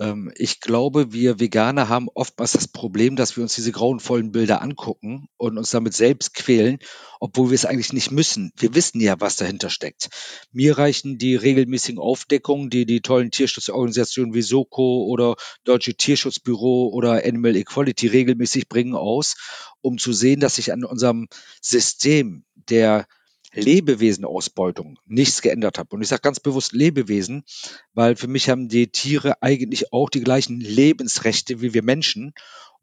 [0.00, 4.60] Ähm, ich glaube, wir Veganer haben oftmals das Problem, dass wir uns diese grauenvollen Bilder
[4.60, 6.78] angucken und uns damit selbst quälen,
[7.20, 8.52] obwohl wir es eigentlich nicht müssen.
[8.56, 10.08] Wir wissen ja, was dahinter steckt.
[10.52, 17.24] Mir reichen die regelmäßigen Aufdeckungen, die die tollen Tierschutzorganisationen wie Soko oder Deutsche Tierschutzbüro oder
[17.24, 19.36] Animal Equality regelmäßig bringen aus,
[19.80, 21.28] um zu sehen, dass sich an unserem
[21.60, 23.06] System der
[23.54, 25.94] Lebewesenausbeutung nichts geändert habe.
[25.94, 27.44] Und ich sage ganz bewusst Lebewesen,
[27.92, 32.34] weil für mich haben die Tiere eigentlich auch die gleichen Lebensrechte wie wir Menschen.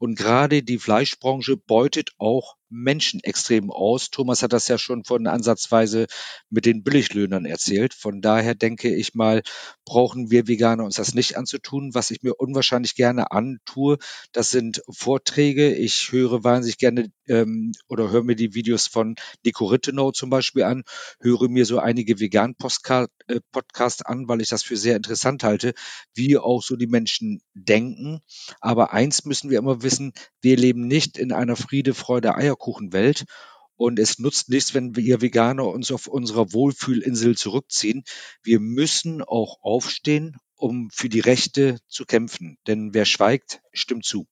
[0.02, 4.10] Und gerade die Fleischbranche beutet auch Menschen extrem aus.
[4.10, 6.08] Thomas hat das ja schon von ansatzweise
[6.50, 7.94] mit den Billiglöhnern erzählt.
[7.94, 9.44] Von daher denke ich mal,
[9.86, 11.94] brauchen wir Veganer uns das nicht anzutun.
[11.94, 13.98] Was ich mir unwahrscheinlich gerne antue,
[14.32, 15.76] das sind Vorträge.
[15.76, 20.64] Ich höre wahnsinnig gerne ähm, oder höre mir die Videos von Nico Rittenau zum Beispiel
[20.64, 20.84] an,
[21.20, 25.74] höre mir so einige Vegan-Podcasts äh, an, weil ich das für sehr interessant halte,
[26.14, 28.22] wie auch so die Menschen denken.
[28.62, 29.90] Aber eins müssen wir immer wissen,
[30.41, 33.25] wir leben nicht in einer Friede, Freude, Eierkuchenwelt.
[33.75, 38.04] Und es nutzt nichts, wenn wir Veganer uns auf unserer Wohlfühlinsel zurückziehen.
[38.43, 42.58] Wir müssen auch aufstehen, um für die Rechte zu kämpfen.
[42.67, 44.27] Denn wer schweigt, stimmt zu.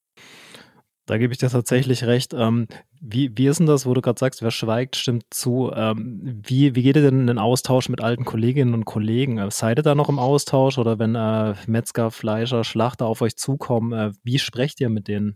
[1.10, 2.34] Da gebe ich dir tatsächlich recht.
[2.34, 2.68] Ähm,
[3.00, 5.72] wie, wie ist denn das, wo du gerade sagst, wer schweigt, stimmt zu?
[5.74, 9.38] Ähm, wie, wie geht ihr denn in den Austausch mit alten Kolleginnen und Kollegen?
[9.38, 13.34] Äh, seid ihr da noch im Austausch oder wenn äh, Metzger, Fleischer, Schlachter auf euch
[13.34, 15.34] zukommen, äh, wie sprecht ihr mit denen?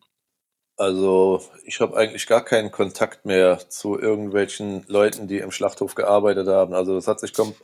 [0.77, 6.49] Also ich habe eigentlich gar keinen Kontakt mehr zu irgendwelchen Leuten, die im Schlachthof gearbeitet
[6.49, 6.75] haben.
[6.75, 7.55] Also das hat sich kom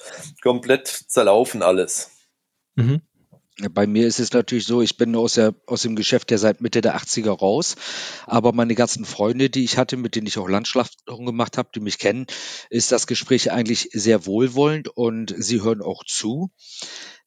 [0.43, 2.11] komplett zerlaufen alles.
[2.77, 3.03] Mhm.
[3.69, 6.61] Bei mir ist es natürlich so, ich bin aus, der, aus dem Geschäft ja seit
[6.63, 7.77] Mitte der 80er raus,
[8.27, 11.81] aber meine ganzen Freunde, die ich hatte, mit denen ich auch Landschlachtungen gemacht habe, die
[11.81, 12.27] mich kennen,
[12.71, 16.51] ist das Gespräch eigentlich sehr wohlwollend und sie hören auch zu.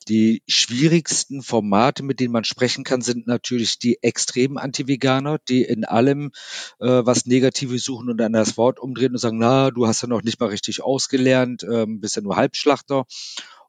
[0.08, 5.86] Die schwierigsten Formate, mit denen man sprechen kann, sind natürlich die extremen Anti-Veganer, die in
[5.86, 6.32] allem
[6.80, 10.08] äh, was Negatives suchen und dann das Wort umdrehen und sagen, na, du hast ja
[10.08, 13.06] noch nicht mal richtig ausgelernt, ähm, bist ja nur Halbschlachter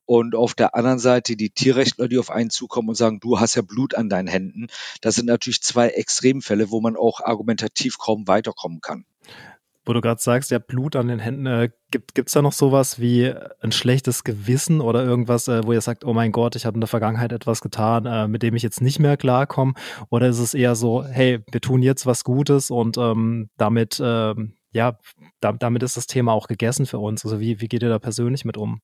[0.07, 3.55] und auf der anderen Seite die Tierrechtler, die auf einen zukommen und sagen, du hast
[3.55, 4.67] ja Blut an deinen Händen.
[5.01, 9.07] Das sind natürlich zwei Extremfälle, wo man auch argumentativ kaum weiterkommen kann.
[9.85, 12.99] Wo du gerade sagst, ja, Blut an den Händen, äh, gibt es da noch sowas
[12.99, 16.77] wie ein schlechtes Gewissen oder irgendwas, äh, wo ihr sagt, oh mein Gott, ich habe
[16.77, 19.75] in der Vergangenheit etwas getan, äh, mit dem ich jetzt nicht mehr klarkomme?
[20.11, 24.55] Oder ist es eher so, hey, wir tun jetzt was Gutes und ähm, damit, ähm,
[24.73, 24.99] ja,
[25.41, 27.25] da, damit ist das Thema auch gegessen für uns?
[27.25, 28.81] Also wie, wie geht ihr da persönlich mit um?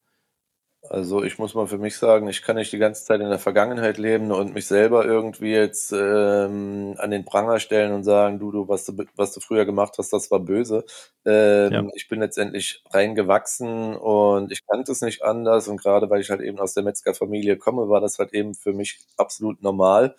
[0.92, 3.38] Also ich muss mal für mich sagen, ich kann nicht die ganze Zeit in der
[3.38, 8.50] Vergangenheit leben und mich selber irgendwie jetzt ähm, an den Pranger stellen und sagen, du,
[8.50, 10.85] du, was du, was du früher gemacht hast, das war böse.
[11.24, 11.85] Ähm, ja.
[11.94, 16.40] Ich bin letztendlich reingewachsen und ich kannte es nicht anders und gerade weil ich halt
[16.40, 20.16] eben aus der Metzgerfamilie komme, war das halt eben für mich absolut normal.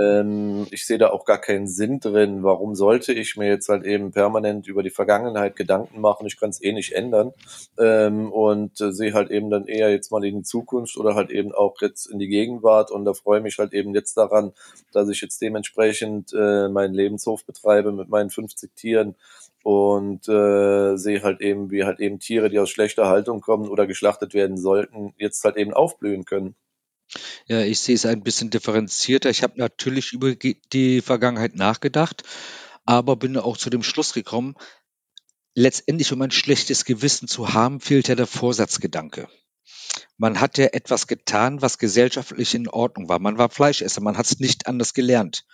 [0.00, 2.42] Ähm, ich sehe da auch gar keinen Sinn drin.
[2.42, 6.26] Warum sollte ich mir jetzt halt eben permanent über die Vergangenheit Gedanken machen?
[6.26, 7.32] Ich kann es eh nicht ändern.
[7.78, 11.30] Ähm, und äh, sehe halt eben dann eher jetzt mal in die Zukunft oder halt
[11.30, 12.90] eben auch jetzt in die Gegenwart.
[12.90, 14.52] Und da freue ich mich halt eben jetzt daran,
[14.92, 19.14] dass ich jetzt dementsprechend äh, meinen Lebenshof betreibe mit meinen 50 Tieren
[19.62, 23.86] und äh, sehe halt eben, wie halt eben Tiere, die aus schlechter Haltung kommen oder
[23.86, 26.54] geschlachtet werden sollten, jetzt halt eben aufblühen können.
[27.46, 29.30] Ja, ich sehe es ein bisschen differenzierter.
[29.30, 32.22] Ich habe natürlich über die Vergangenheit nachgedacht,
[32.84, 34.54] aber bin auch zu dem Schluss gekommen,
[35.54, 39.28] letztendlich, um ein schlechtes Gewissen zu haben, fehlt ja der Vorsatzgedanke.
[40.16, 43.18] Man hat ja etwas getan, was gesellschaftlich in Ordnung war.
[43.18, 45.44] Man war Fleischesser, man hat es nicht anders gelernt.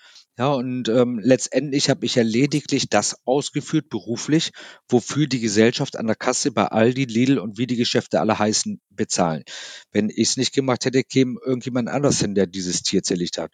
[0.40, 4.52] Ja, und ähm, letztendlich habe ich ja lediglich das ausgeführt beruflich,
[4.88, 8.80] wofür die Gesellschaft an der Kasse bei Aldi, Lidl und wie die Geschäfte alle heißen,
[8.88, 9.42] bezahlen.
[9.92, 13.52] Wenn ich es nicht gemacht hätte, käme irgendjemand anders hin, der dieses Tier zerlegt hat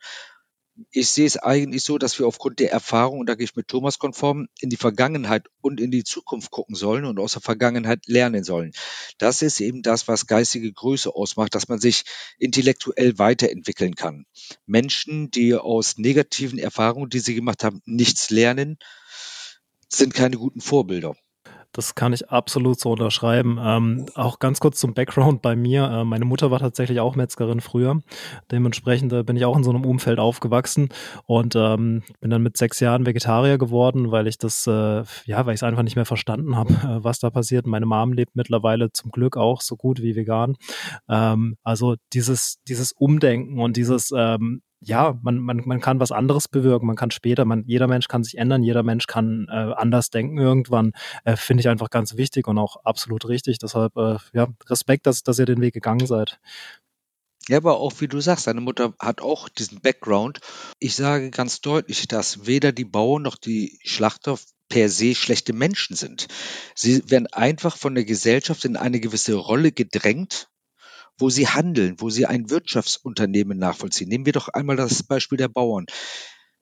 [0.90, 3.68] ich sehe es eigentlich so, dass wir aufgrund der Erfahrung, und da gehe ich mit
[3.68, 8.06] Thomas konform, in die Vergangenheit und in die Zukunft gucken sollen und aus der Vergangenheit
[8.06, 8.72] lernen sollen.
[9.18, 12.04] Das ist eben das, was geistige Größe ausmacht, dass man sich
[12.38, 14.26] intellektuell weiterentwickeln kann.
[14.66, 18.78] Menschen, die aus negativen Erfahrungen, die sie gemacht haben, nichts lernen,
[19.88, 21.16] sind keine guten Vorbilder.
[21.76, 23.58] Das kann ich absolut so unterschreiben.
[23.60, 25.84] Ähm, auch ganz kurz zum Background bei mir.
[25.84, 28.00] Äh, meine Mutter war tatsächlich auch Metzgerin früher.
[28.50, 30.88] Dementsprechend äh, bin ich auch in so einem Umfeld aufgewachsen
[31.26, 35.52] und ähm, bin dann mit sechs Jahren Vegetarier geworden, weil ich das, äh, ja, weil
[35.52, 37.66] ich es einfach nicht mehr verstanden habe, äh, was da passiert.
[37.66, 40.56] Meine Mom lebt mittlerweile zum Glück auch so gut wie vegan.
[41.10, 46.48] Ähm, also dieses, dieses Umdenken und dieses, ähm, ja, man, man, man kann was anderes
[46.48, 50.10] bewirken, man kann später, man, jeder Mensch kann sich ändern, jeder Mensch kann äh, anders
[50.10, 50.92] denken irgendwann,
[51.24, 53.58] äh, finde ich einfach ganz wichtig und auch absolut richtig.
[53.58, 56.38] Deshalb, äh, ja, Respekt, dass, dass ihr den Weg gegangen seid.
[57.48, 60.40] Ja, aber auch wie du sagst, deine Mutter hat auch diesen Background.
[60.80, 64.36] Ich sage ganz deutlich, dass weder die Bauern noch die Schlachter
[64.68, 66.26] per se schlechte Menschen sind.
[66.74, 70.48] Sie werden einfach von der Gesellschaft in eine gewisse Rolle gedrängt,
[71.18, 74.08] wo sie handeln, wo sie ein Wirtschaftsunternehmen nachvollziehen.
[74.08, 75.86] Nehmen wir doch einmal das Beispiel der Bauern.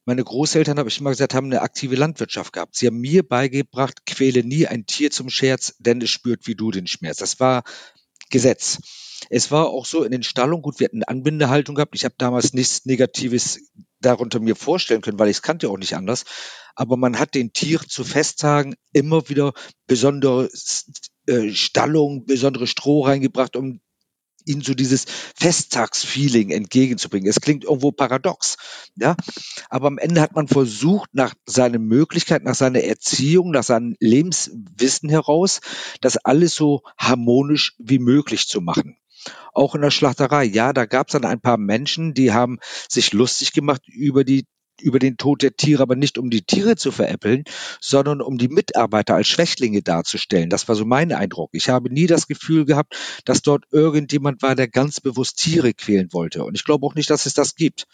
[0.07, 2.77] Meine Großeltern, habe ich immer gesagt, haben eine aktive Landwirtschaft gehabt.
[2.77, 6.71] Sie haben mir beigebracht, quäle nie ein Tier zum Scherz, denn es spürt wie du
[6.71, 7.17] den Schmerz.
[7.19, 7.65] Das war
[8.31, 8.81] Gesetz.
[9.31, 11.95] Es war auch so in den Stallungen, gut, wir hatten eine Anbindehaltung gehabt.
[11.95, 13.61] Ich habe damals nichts Negatives
[14.01, 16.25] darunter mir vorstellen können, weil ich es kannte auch nicht anders.
[16.75, 19.55] Aber man hat den Tieren zu Festtagen immer wieder
[19.87, 20.51] besondere
[21.27, 23.81] äh, Stallungen, besondere Stroh reingebracht, um
[24.45, 27.29] ihnen so dieses Festtagsfeeling entgegenzubringen.
[27.29, 28.57] Es klingt irgendwo paradox,
[28.97, 29.17] ja.
[29.69, 35.09] Aber am Ende hat man versucht, nach seiner Möglichkeit, nach seiner Erziehung, nach seinem Lebenswissen
[35.09, 35.61] heraus,
[36.01, 38.97] das alles so harmonisch wie möglich zu machen
[39.55, 40.45] auch in der Schlachterei.
[40.45, 44.47] Ja, da gab es dann ein paar Menschen, die haben sich lustig gemacht über die
[44.81, 47.45] über den Tod der Tiere, aber nicht um die Tiere zu veräppeln,
[47.81, 50.51] sondern um die Mitarbeiter als Schwächlinge darzustellen.
[50.51, 51.51] Das war so mein Eindruck.
[51.53, 56.09] Ich habe nie das Gefühl gehabt, dass dort irgendjemand war, der ganz bewusst Tiere quälen
[56.13, 56.45] wollte.
[56.45, 57.87] Und ich glaube auch nicht, dass es das gibt.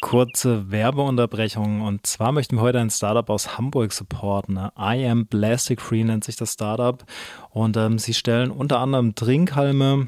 [0.00, 4.56] Kurze Werbeunterbrechung und zwar möchten wir heute ein Startup aus Hamburg supporten.
[4.56, 7.04] I am Plastic Free nennt sich das Startup
[7.50, 10.06] und ähm, sie stellen unter anderem Trinkhalme,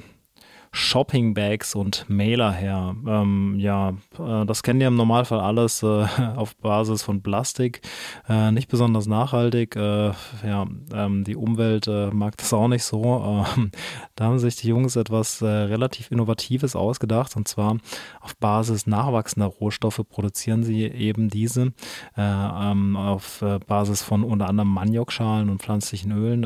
[0.72, 2.94] Shopping-Bags und Mailer her.
[3.06, 5.87] Ähm, ja, äh, das kennen ja im Normalfall alles äh,
[6.37, 7.80] auf Basis von Plastik.
[8.28, 9.74] Äh, nicht besonders nachhaltig.
[9.74, 10.12] Äh,
[10.44, 13.44] ja, ähm, die Umwelt äh, mag das auch nicht so.
[13.56, 13.70] Ähm,
[14.14, 17.76] da haben sich die Jungs etwas äh, relativ Innovatives ausgedacht und zwar
[18.20, 21.72] auf Basis nachwachsender Rohstoffe produzieren sie eben diese
[22.16, 26.44] ähm, auf Basis von unter anderem Maniokschalen und pflanzlichen Ölen.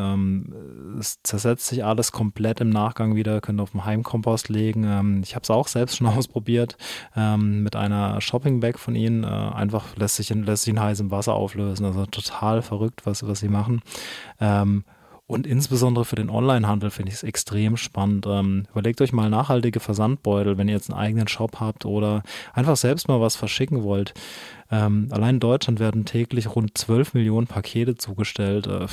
[0.98, 4.84] Es zersetzt sich alles komplett im Nachgang wieder, könnt auf dem Heimkommen Kompost legen.
[4.84, 6.76] Ähm, ich habe es auch selbst schon ausprobiert
[7.16, 9.24] ähm, mit einer Shopping Bag von ihnen.
[9.24, 11.84] Äh, einfach lässt sich, in, lässt sich in heißem Wasser auflösen.
[11.84, 13.82] Also total verrückt, was, was sie machen.
[14.40, 14.84] Ähm,
[15.26, 18.26] und insbesondere für den Onlinehandel finde ich es extrem spannend.
[18.28, 22.76] Ähm, überlegt euch mal nachhaltige Versandbeutel, wenn ihr jetzt einen eigenen Shop habt oder einfach
[22.76, 24.12] selbst mal was verschicken wollt.
[24.70, 28.66] Ähm, allein in Deutschland werden täglich rund 12 Millionen Pakete zugestellt.
[28.66, 28.86] Äh,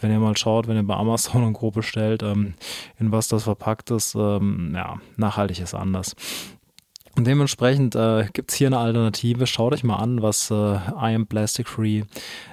[0.00, 1.70] wenn ihr mal schaut, wenn ihr bei Amazon und Co.
[1.70, 2.54] bestellt, ähm,
[2.98, 6.16] in was das verpackt ist, ähm, ja, nachhaltig ist anders.
[7.16, 9.46] Und dementsprechend äh, gibt es hier eine Alternative.
[9.46, 12.02] Schaut euch mal an, was äh, I am Plastic Free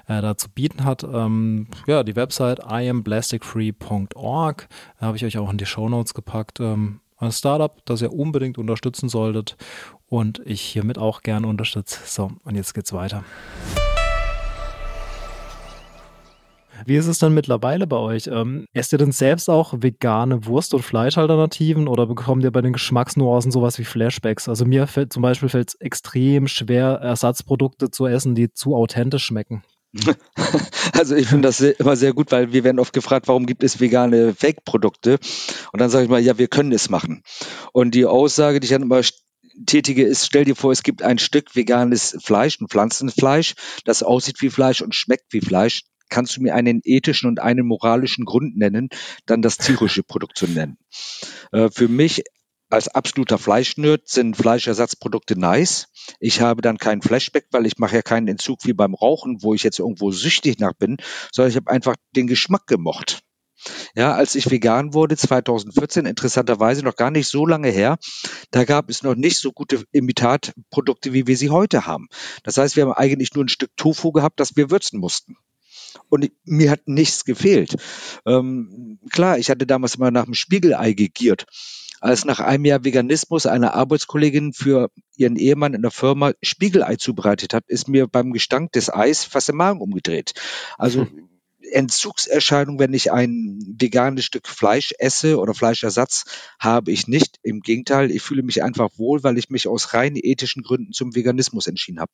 [0.07, 1.03] äh, da zu bieten hat.
[1.03, 4.69] Ähm, ja, die Website iamblasticfree.org
[5.01, 6.61] habe ich euch auch in die Show Notes gepackt.
[6.61, 9.57] Ähm, ein Startup, das ihr unbedingt unterstützen solltet
[10.07, 11.99] und ich hiermit auch gern unterstütze.
[12.05, 13.25] So, und jetzt geht's weiter.
[16.85, 18.27] Wie ist es denn mittlerweile bei euch?
[18.27, 22.73] Ähm, esst ihr denn selbst auch vegane Wurst- und Fleischalternativen oder bekommt ihr bei den
[22.73, 24.49] Geschmacksnuancen sowas wie Flashbacks?
[24.49, 29.25] Also mir fällt zum Beispiel fällt es extrem schwer, Ersatzprodukte zu essen, die zu authentisch
[29.25, 29.63] schmecken.
[30.93, 33.79] Also ich finde das immer sehr gut, weil wir werden oft gefragt, warum gibt es
[33.79, 35.17] vegane Fake-Produkte?
[35.71, 37.23] Und dann sage ich mal, ja, wir können es machen.
[37.71, 39.01] Und die Aussage, die ich dann immer
[39.65, 44.41] tätige, ist, stell dir vor, es gibt ein Stück veganes Fleisch, ein Pflanzenfleisch, das aussieht
[44.41, 48.55] wie Fleisch und schmeckt wie Fleisch kannst du mir einen ethischen und einen moralischen Grund
[48.55, 48.89] nennen,
[49.25, 50.77] dann das tierische Produkt zu nennen.
[51.51, 52.23] Äh, für mich
[52.69, 55.87] als absoluter Fleischnerd sind Fleischersatzprodukte nice.
[56.19, 59.55] Ich habe dann keinen Flashback, weil ich mache ja keinen Entzug wie beim Rauchen, wo
[59.55, 60.97] ich jetzt irgendwo süchtig nach bin,
[61.31, 63.21] sondern ich habe einfach den Geschmack gemocht.
[63.95, 67.97] Ja, als ich vegan wurde, 2014, interessanterweise noch gar nicht so lange her,
[68.51, 72.07] da gab es noch nicht so gute Imitatprodukte, wie wir sie heute haben.
[72.43, 75.37] Das heißt, wir haben eigentlich nur ein Stück Tofu gehabt, das wir würzen mussten.
[76.09, 77.75] Und mir hat nichts gefehlt.
[78.25, 81.45] Ähm, klar, ich hatte damals immer nach dem Spiegelei gegiert.
[82.01, 87.53] Als nach einem Jahr Veganismus eine Arbeitskollegin für ihren Ehemann in der Firma Spiegelei zubereitet
[87.53, 90.33] hat, ist mir beim Gestank des Eis fast der Magen umgedreht.
[90.77, 91.29] Also hm.
[91.71, 96.25] Entzugserscheinung, wenn ich ein veganes Stück Fleisch esse oder Fleischersatz,
[96.59, 97.39] habe ich nicht.
[97.41, 101.15] Im Gegenteil, ich fühle mich einfach wohl, weil ich mich aus rein ethischen Gründen zum
[101.15, 102.11] Veganismus entschieden habe.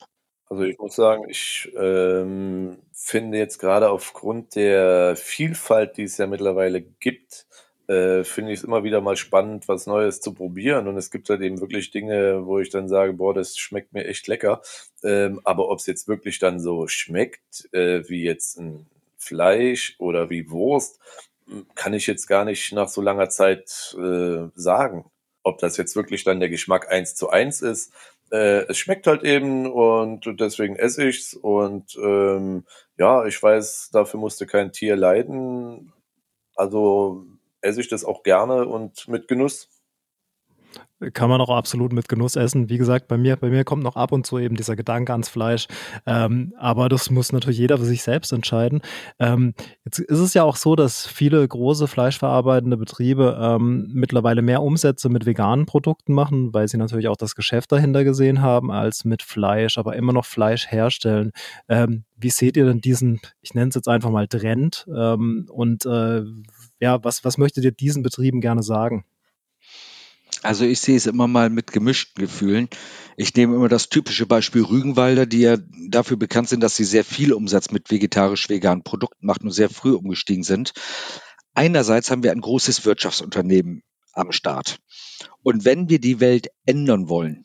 [0.50, 6.26] Also ich muss sagen, ich ähm, finde jetzt gerade aufgrund der Vielfalt, die es ja
[6.26, 7.46] mittlerweile gibt,
[7.86, 10.88] äh, finde ich es immer wieder mal spannend, was Neues zu probieren.
[10.88, 14.06] Und es gibt halt eben wirklich Dinge, wo ich dann sage, boah, das schmeckt mir
[14.06, 14.60] echt lecker.
[15.04, 18.86] Ähm, aber ob es jetzt wirklich dann so schmeckt, äh, wie jetzt ein
[19.18, 20.98] Fleisch oder wie Wurst,
[21.74, 25.04] kann ich jetzt gar nicht nach so langer Zeit äh, sagen.
[25.42, 27.92] Ob das jetzt wirklich dann der Geschmack eins zu eins ist,
[28.32, 32.64] äh, es schmeckt halt eben und deswegen esse ich's und ähm,
[32.98, 35.92] ja, ich weiß, dafür musste kein Tier leiden.
[36.56, 37.24] Also
[37.62, 39.68] esse ich das auch gerne und mit Genuss
[41.12, 42.68] kann man auch absolut mit Genuss essen.
[42.68, 45.28] Wie gesagt, bei mir, bei mir kommt noch ab und zu eben dieser Gedanke ans
[45.28, 45.66] Fleisch.
[46.06, 48.80] Ähm, aber das muss natürlich jeder für sich selbst entscheiden.
[49.18, 54.62] Ähm, jetzt ist es ja auch so, dass viele große fleischverarbeitende Betriebe ähm, mittlerweile mehr
[54.62, 59.04] Umsätze mit veganen Produkten machen, weil sie natürlich auch das Geschäft dahinter gesehen haben, als
[59.04, 61.32] mit Fleisch, aber immer noch Fleisch herstellen.
[61.68, 64.86] Ähm, wie seht ihr denn diesen, ich nenne es jetzt einfach mal Trend?
[64.94, 66.22] Ähm, und äh,
[66.80, 69.04] ja, was, was möchtet ihr diesen Betrieben gerne sagen?
[70.42, 72.68] Also ich sehe es immer mal mit gemischten Gefühlen.
[73.16, 77.04] Ich nehme immer das typische Beispiel Rügenwalder, die ja dafür bekannt sind, dass sie sehr
[77.04, 80.72] viel Umsatz mit vegetarisch-veganen Produkten machen und sehr früh umgestiegen sind.
[81.54, 83.82] Einerseits haben wir ein großes Wirtschaftsunternehmen
[84.14, 84.78] am Start.
[85.42, 87.44] Und wenn wir die Welt ändern wollen,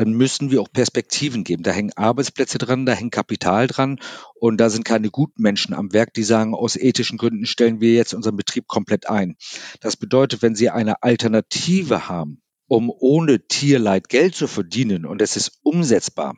[0.00, 1.62] dann müssen wir auch Perspektiven geben.
[1.62, 4.00] Da hängen Arbeitsplätze dran, da hängt Kapital dran
[4.34, 7.92] und da sind keine guten Menschen am Werk, die sagen, aus ethischen Gründen stellen wir
[7.92, 9.36] jetzt unseren Betrieb komplett ein.
[9.80, 15.36] Das bedeutet, wenn Sie eine Alternative haben, um ohne Tierleid Geld zu verdienen und es
[15.36, 16.34] ist umsetzbar,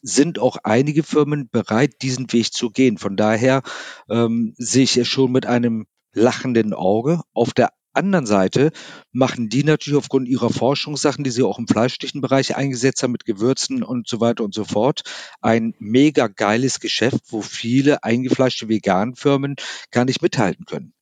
[0.00, 2.98] sind auch einige Firmen bereit, diesen Weg zu gehen.
[2.98, 3.62] Von daher
[4.08, 7.20] ähm, sehe ich es schon mit einem lachenden Auge.
[7.32, 8.72] Auf der anderen Seite
[9.12, 13.82] machen die natürlich aufgrund ihrer Forschungssachen, die sie auch im Fleischstichenbereich eingesetzt haben mit Gewürzen
[13.82, 15.02] und so weiter und so fort,
[15.40, 19.56] ein mega geiles Geschäft, wo viele eingefleischte Veganfirmen
[19.90, 20.94] gar nicht mithalten können.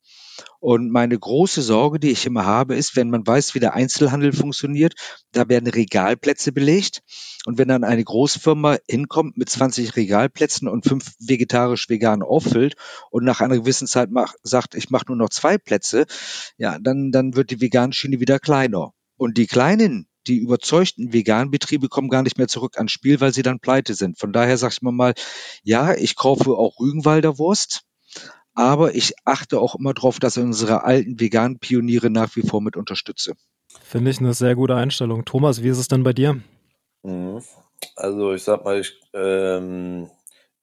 [0.61, 4.31] Und meine große Sorge, die ich immer habe, ist, wenn man weiß, wie der Einzelhandel
[4.31, 4.93] funktioniert,
[5.31, 7.01] da werden Regalplätze belegt.
[7.47, 12.75] Und wenn dann eine Großfirma hinkommt mit 20 Regalplätzen und fünf vegetarisch-vegan auffüllt
[13.09, 16.05] und nach einer gewissen Zeit mach, sagt, ich mache nur noch zwei Plätze,
[16.57, 18.93] ja, dann, dann wird die vegane Schiene wieder kleiner.
[19.17, 23.33] Und die kleinen, die überzeugten veganen Betriebe kommen gar nicht mehr zurück ans Spiel, weil
[23.33, 24.19] sie dann pleite sind.
[24.19, 25.15] Von daher sage ich mal,
[25.63, 27.81] ja, ich kaufe auch Rügenwalder Wurst,
[28.53, 32.61] aber ich achte auch immer darauf, dass ich unsere alten veganen Pioniere nach wie vor
[32.61, 33.33] mit unterstütze.
[33.83, 35.25] Finde ich eine sehr gute Einstellung.
[35.25, 36.41] Thomas, wie ist es denn bei dir?
[37.03, 37.41] Mhm.
[37.95, 40.09] Also ich sag mal, ich, ähm,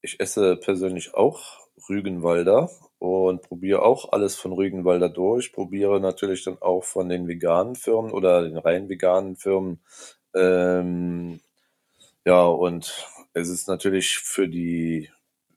[0.01, 1.59] ich esse persönlich auch
[1.89, 2.69] Rügenwalder
[2.99, 5.53] und probiere auch alles von Rügenwalder durch.
[5.53, 9.81] Probiere natürlich dann auch von den veganen Firmen oder den rein veganen Firmen.
[10.35, 11.39] Ähm,
[12.25, 15.09] ja, und es ist natürlich für die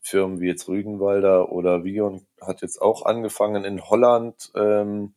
[0.02, 4.50] Firmen wie jetzt Rügenwalder oder Vion hat jetzt auch angefangen in Holland.
[4.54, 5.14] Ähm,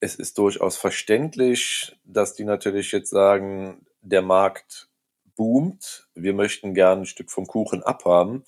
[0.00, 4.88] es ist durchaus verständlich, dass die natürlich jetzt sagen, der Markt
[5.36, 8.44] boomt, wir möchten gerne ein Stück vom Kuchen abhaben.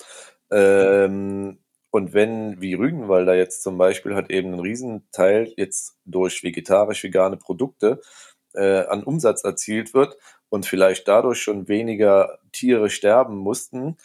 [0.51, 1.59] Ähm,
[1.91, 8.01] und wenn, wie Rügenwalder jetzt zum Beispiel, hat eben einen Riesenteil jetzt durch vegetarisch-vegane Produkte
[8.55, 10.17] äh, an Umsatz erzielt wird
[10.49, 13.97] und vielleicht dadurch schon weniger Tiere sterben mussten,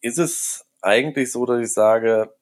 [0.00, 2.34] ist es eigentlich so, dass ich sage,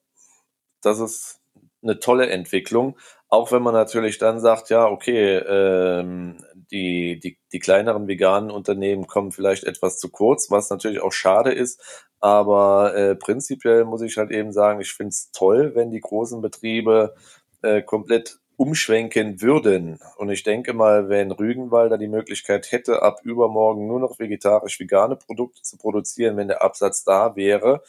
[0.81, 1.39] das ist
[1.81, 2.97] eine tolle Entwicklung,
[3.29, 6.37] auch wenn man natürlich dann sagt, ja, okay, ähm,
[6.71, 11.51] die, die, die kleineren veganen Unternehmen kommen vielleicht etwas zu kurz, was natürlich auch schade
[11.51, 12.05] ist.
[12.19, 16.41] Aber äh, prinzipiell muss ich halt eben sagen, ich finde es toll, wenn die großen
[16.41, 17.15] Betriebe
[17.61, 19.99] äh, komplett umschwenken würden.
[20.17, 25.61] Und ich denke mal, wenn Rügenwalder die Möglichkeit hätte, ab übermorgen nur noch vegetarisch-vegane Produkte
[25.61, 27.83] zu produzieren, wenn der Absatz da wäre,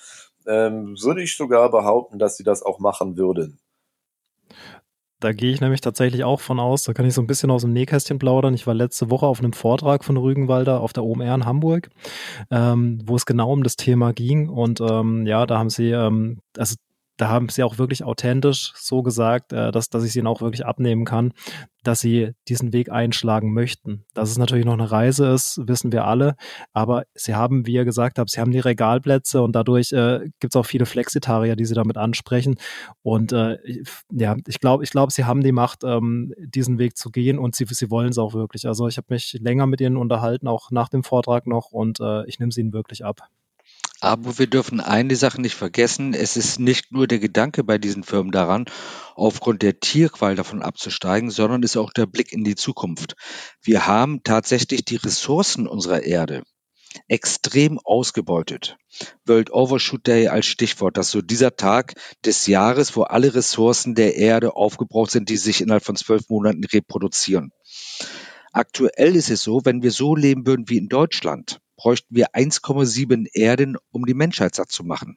[0.46, 3.58] ähm, würde ich sogar behaupten, dass sie das auch machen würden.
[5.20, 7.62] Da gehe ich nämlich tatsächlich auch von aus, da kann ich so ein bisschen aus
[7.62, 8.54] dem Nähkästchen plaudern.
[8.54, 11.88] Ich war letzte Woche auf einem Vortrag von Rügenwalder auf der OMR in Hamburg,
[12.52, 14.48] ähm, wo es genau um das Thema ging.
[14.48, 16.76] Und ähm, ja, da haben sie, ähm, also
[17.18, 20.40] da haben sie auch wirklich authentisch so gesagt, äh, dass, dass ich sie ihnen auch
[20.40, 21.32] wirklich abnehmen kann,
[21.82, 24.04] dass sie diesen Weg einschlagen möchten.
[24.14, 26.36] Dass es natürlich noch eine Reise ist, wissen wir alle.
[26.72, 30.54] Aber sie haben, wie ihr gesagt habt, sie haben die Regalplätze und dadurch äh, gibt
[30.54, 32.54] es auch viele Flexitarier, die sie damit ansprechen.
[33.02, 33.58] Und äh,
[34.12, 37.56] ja, ich glaube, ich glaube, sie haben die Macht, ähm, diesen Weg zu gehen und
[37.56, 38.66] sie, sie wollen es auch wirklich.
[38.66, 42.24] Also ich habe mich länger mit ihnen unterhalten, auch nach dem Vortrag noch, und äh,
[42.26, 43.28] ich nehme sie ihnen wirklich ab.
[44.00, 46.14] Aber wir dürfen eine Sache nicht vergessen.
[46.14, 48.66] Es ist nicht nur der Gedanke bei diesen Firmen daran,
[49.16, 53.14] aufgrund der Tierqual davon abzusteigen, sondern ist auch der Blick in die Zukunft.
[53.60, 56.44] Wir haben tatsächlich die Ressourcen unserer Erde
[57.08, 58.76] extrem ausgebeutet.
[59.26, 61.94] World Overshoot Day als Stichwort, das ist so dieser Tag
[62.24, 66.64] des Jahres, wo alle Ressourcen der Erde aufgebraucht sind, die sich innerhalb von zwölf Monaten
[66.64, 67.52] reproduzieren.
[68.52, 73.28] Aktuell ist es so, wenn wir so leben würden wie in Deutschland, bräuchten wir 1,7
[73.32, 75.16] Erden, um die Menschheit satt zu machen.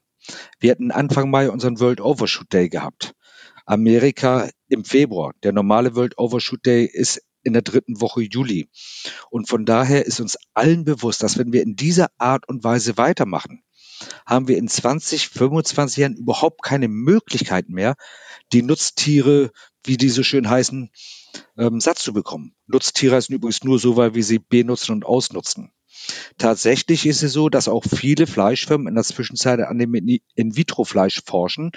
[0.59, 3.15] Wir hatten Anfang Mai unseren World Overshoot Day gehabt.
[3.65, 5.33] Amerika im Februar.
[5.43, 8.69] Der normale World Overshoot Day ist in der dritten Woche Juli.
[9.31, 12.97] Und von daher ist uns allen bewusst, dass wenn wir in dieser Art und Weise
[12.97, 13.63] weitermachen,
[14.27, 17.95] haben wir in 20, 25 Jahren überhaupt keine Möglichkeit mehr,
[18.53, 19.51] die Nutztiere
[19.83, 20.91] wie die so schön heißen,
[21.57, 22.55] ähm, satt zu bekommen.
[22.67, 25.71] Nutztiere heißen übrigens nur so, weil wir sie benutzen und ausnutzen.
[26.37, 31.71] Tatsächlich ist es so, dass auch viele Fleischfirmen in der Zwischenzeit an dem In-vitro-Fleisch forschen,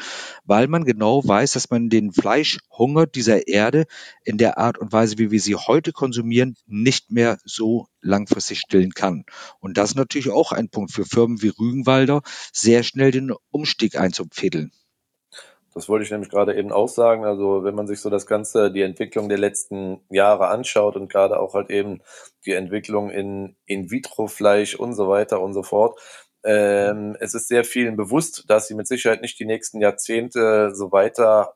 [0.44, 3.86] weil man genau weiß, dass man den Fleischhunger dieser Erde
[4.24, 8.92] in der Art und Weise, wie wir sie heute konsumieren, nicht mehr so langfristig stillen
[8.92, 9.24] kann.
[9.60, 12.22] Und das ist natürlich auch ein Punkt für Firmen wie Rügenwalder,
[12.52, 14.72] sehr schnell den Umstieg einzupfädeln.
[15.74, 17.24] Das wollte ich nämlich gerade eben auch sagen.
[17.24, 21.40] Also wenn man sich so das Ganze, die Entwicklung der letzten Jahre anschaut und gerade
[21.40, 22.00] auch halt eben
[22.46, 25.98] die Entwicklung in In-vitro-Fleisch und so weiter und so fort,
[26.44, 30.92] ähm, es ist sehr vielen bewusst, dass sie mit Sicherheit nicht die nächsten Jahrzehnte so
[30.92, 31.54] weiter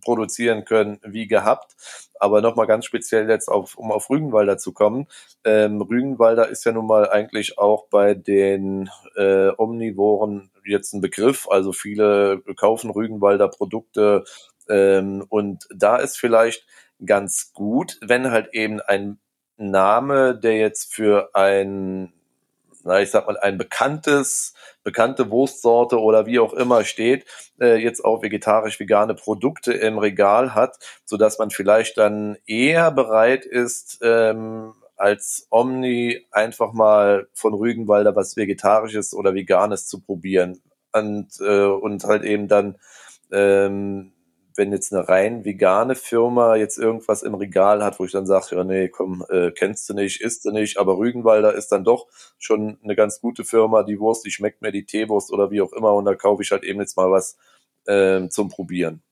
[0.00, 1.74] produzieren können wie gehabt.
[2.18, 5.06] Aber nochmal ganz speziell jetzt auf, um auf Rügenwalder zu kommen.
[5.44, 11.48] Ähm, Rügenwalder ist ja nun mal eigentlich auch bei den äh, Omnivoren jetzt ein Begriff.
[11.48, 14.24] Also viele kaufen Rügenwalder Produkte
[14.68, 16.66] ähm, und da ist vielleicht
[17.04, 19.18] ganz gut, wenn halt eben ein
[19.56, 22.12] Name, der jetzt für ein
[22.86, 27.26] na, ich sag mal, ein bekanntes, bekannte Wurstsorte oder wie auch immer steht,
[27.60, 33.44] äh, jetzt auch vegetarisch-vegane Produkte im Regal hat, so dass man vielleicht dann eher bereit
[33.44, 40.62] ist, ähm, als Omni einfach mal von Rügenwalder was Vegetarisches oder Veganes zu probieren.
[40.92, 42.76] Und, äh, und halt eben dann
[43.30, 44.12] ähm,
[44.56, 48.56] wenn jetzt eine rein vegane Firma jetzt irgendwas im Regal hat, wo ich dann sage,
[48.56, 52.06] ja nee, komm, äh, kennst du nicht, isst du nicht, aber Rügenwalder ist dann doch
[52.38, 55.72] schon eine ganz gute Firma, die Wurst, die schmeckt mir die Teewurst oder wie auch
[55.72, 57.36] immer und da kaufe ich halt eben jetzt mal was
[57.86, 59.02] äh, zum Probieren.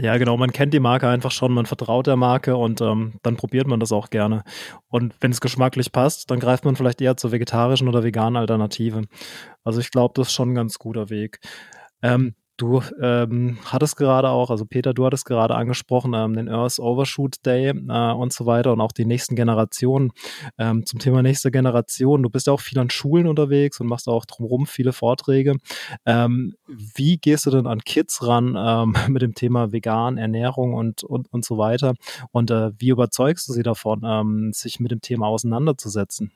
[0.00, 3.36] Ja, genau, man kennt die Marke einfach schon, man vertraut der Marke und ähm, dann
[3.36, 4.44] probiert man das auch gerne.
[4.86, 9.02] Und wenn es geschmacklich passt, dann greift man vielleicht eher zur vegetarischen oder veganen Alternative.
[9.64, 11.40] Also ich glaube, das ist schon ein ganz guter Weg.
[12.00, 16.80] Ähm, Du ähm, hattest gerade auch, also Peter, du hattest gerade angesprochen, ähm, den Earth
[16.80, 20.10] Overshoot Day äh, und so weiter und auch die nächsten Generationen.
[20.58, 24.08] Ähm, zum Thema nächste Generation, du bist ja auch viel an Schulen unterwegs und machst
[24.08, 25.56] auch drumherum viele Vorträge.
[26.04, 31.04] Ähm, wie gehst du denn an Kids ran ähm, mit dem Thema vegan, Ernährung und,
[31.04, 31.94] und, und so weiter?
[32.32, 36.32] Und äh, wie überzeugst du sie davon, ähm, sich mit dem Thema auseinanderzusetzen?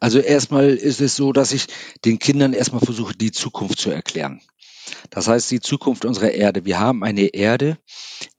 [0.00, 1.68] Also erstmal ist es so, dass ich
[2.04, 4.40] den Kindern erstmal versuche, die Zukunft zu erklären.
[5.10, 6.64] Das heißt, die Zukunft unserer Erde.
[6.64, 7.78] Wir haben eine Erde,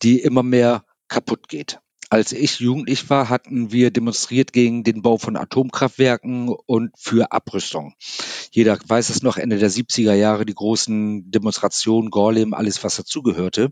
[0.01, 1.79] die immer mehr kaputt geht.
[2.09, 7.93] Als ich jugendlich war, hatten wir demonstriert gegen den Bau von Atomkraftwerken und für Abrüstung.
[8.51, 13.71] Jeder weiß es noch, Ende der 70er Jahre, die großen Demonstrationen, Gorlem, alles, was dazugehörte.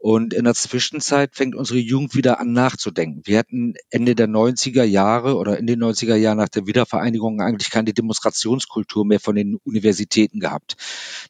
[0.00, 3.22] Und in der Zwischenzeit fängt unsere Jugend wieder an nachzudenken.
[3.24, 7.70] Wir hatten Ende der 90er Jahre oder in den 90er Jahren nach der Wiedervereinigung eigentlich
[7.70, 10.76] keine Demonstrationskultur mehr von den Universitäten gehabt.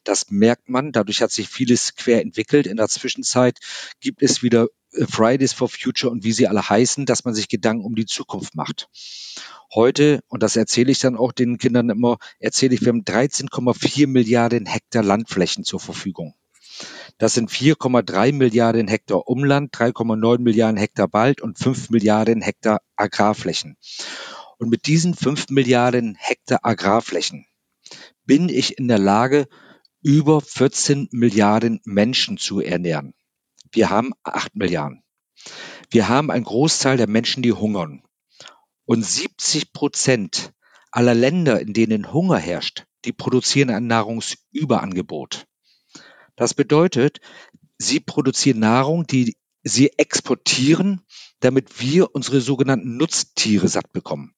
[0.03, 0.91] Das merkt man.
[0.91, 2.67] Dadurch hat sich vieles quer entwickelt.
[2.67, 3.57] In der Zwischenzeit
[4.01, 7.47] gibt es wieder äh, Fridays for Future und wie sie alle heißen, dass man sich
[7.49, 8.87] Gedanken um die Zukunft macht.
[9.73, 14.05] Heute, und das erzähle ich dann auch den Kindern immer, erzähle ich, wir haben 13,4
[14.07, 16.35] Milliarden Hektar Landflächen zur Verfügung.
[17.17, 23.77] Das sind 4,3 Milliarden Hektar Umland, 3,9 Milliarden Hektar Wald und 5 Milliarden Hektar Agrarflächen.
[24.57, 27.45] Und mit diesen 5 Milliarden Hektar Agrarflächen
[28.25, 29.47] bin ich in der Lage,
[30.01, 33.13] über 14 Milliarden Menschen zu ernähren.
[33.71, 35.03] Wir haben 8 Milliarden.
[35.89, 38.03] Wir haben einen Großteil der Menschen, die hungern.
[38.85, 40.53] Und 70 Prozent
[40.91, 45.47] aller Länder, in denen Hunger herrscht, die produzieren ein Nahrungsüberangebot.
[46.39, 47.19] Das bedeutet,
[47.77, 51.01] sie produzieren Nahrung, die sie exportieren,
[51.41, 54.33] damit wir unsere sogenannten Nutztiere satt bekommen.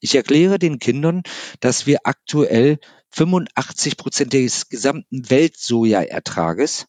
[0.00, 1.24] Ich erkläre den Kindern,
[1.58, 2.78] dass wir aktuell
[3.10, 6.86] 85 Prozent des gesamten Weltsojaertrages,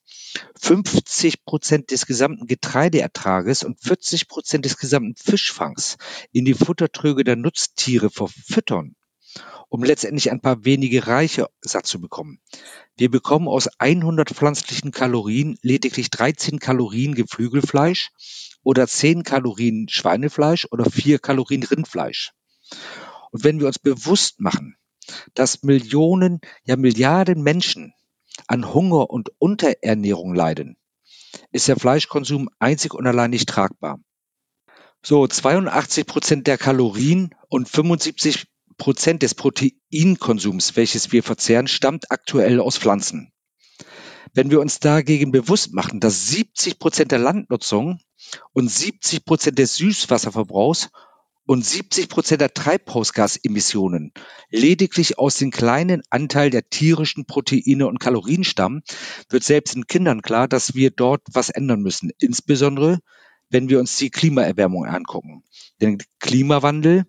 [0.62, 5.98] 50 Prozent des gesamten Getreideertrages und 40 Prozent des gesamten Fischfangs
[6.32, 8.96] in die Futtertröge der Nutztiere verfüttern
[9.70, 12.40] um letztendlich ein paar wenige Reiche satt zu bekommen.
[12.96, 18.12] Wir bekommen aus 100 pflanzlichen Kalorien lediglich 13 Kalorien Geflügelfleisch
[18.64, 22.32] oder 10 Kalorien Schweinefleisch oder 4 Kalorien Rindfleisch.
[23.32, 24.78] Und wenn wir uns bewusst machen,
[25.34, 27.94] dass Millionen, ja Milliarden Menschen
[28.48, 30.78] an Hunger und Unterernährung leiden,
[31.52, 34.00] ist der Fleischkonsum einzig und allein nicht tragbar.
[35.02, 38.46] So, 82 Prozent der Kalorien und 75
[38.78, 43.32] Prozent des Proteinkonsums, welches wir verzehren, stammt aktuell aus Pflanzen.
[44.34, 48.00] Wenn wir uns dagegen bewusst machen, dass 70 Prozent der Landnutzung
[48.54, 50.90] und 70 Prozent des Süßwasserverbrauchs
[51.46, 54.14] und 70 Prozent der Treibhausgasemissionen
[54.50, 58.82] lediglich aus dem kleinen Anteil der tierischen Proteine und Kalorien stammen,
[59.30, 62.12] wird selbst den Kindern klar, dass wir dort was ändern müssen.
[62.20, 63.00] Insbesondere,
[63.50, 65.44] wenn wir uns die Klimaerwärmung angucken.
[65.82, 67.06] Denn Klimawandel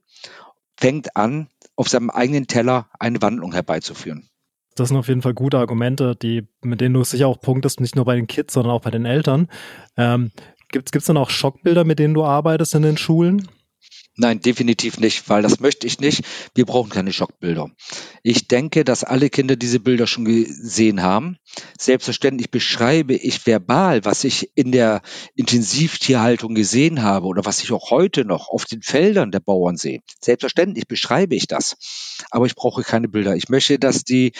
[0.76, 4.28] fängt an, auf seinem eigenen Teller eine Wandlung herbeizuführen.
[4.76, 7.94] Das sind auf jeden Fall gute Argumente, die, mit denen du sicher auch punktest, nicht
[7.94, 9.48] nur bei den Kids, sondern auch bei den Eltern.
[9.96, 10.32] Ähm,
[10.70, 13.48] Gibt es dann auch Schockbilder, mit denen du arbeitest in den Schulen?
[14.16, 16.24] Nein, definitiv nicht, weil das möchte ich nicht.
[16.54, 17.70] Wir brauchen keine Schockbilder.
[18.22, 21.36] Ich denke, dass alle Kinder diese Bilder schon gesehen haben.
[21.78, 25.02] Selbstverständlich beschreibe ich verbal, was ich in der
[25.34, 30.00] Intensivtierhaltung gesehen habe oder was ich auch heute noch auf den Feldern der Bauern sehe.
[30.20, 31.76] Selbstverständlich beschreibe ich das.
[32.30, 33.34] Aber ich brauche keine Bilder.
[33.34, 34.32] Ich möchte, dass die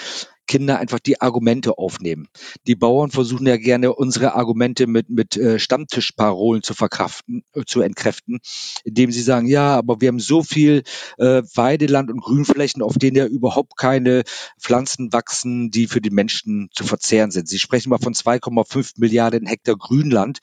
[0.47, 2.28] Kinder einfach die Argumente aufnehmen.
[2.66, 7.80] Die Bauern versuchen ja gerne unsere Argumente mit, mit äh, Stammtischparolen zu verkraften, äh, zu
[7.80, 8.40] entkräften,
[8.84, 10.82] indem sie sagen, ja, aber wir haben so viel
[11.18, 14.22] äh, Weideland und Grünflächen, auf denen ja überhaupt keine
[14.61, 17.49] Pflanzen wachsen, die für die Menschen zu verzehren sind.
[17.49, 20.40] Sie sprechen mal von 2,5 Milliarden Hektar Grünland,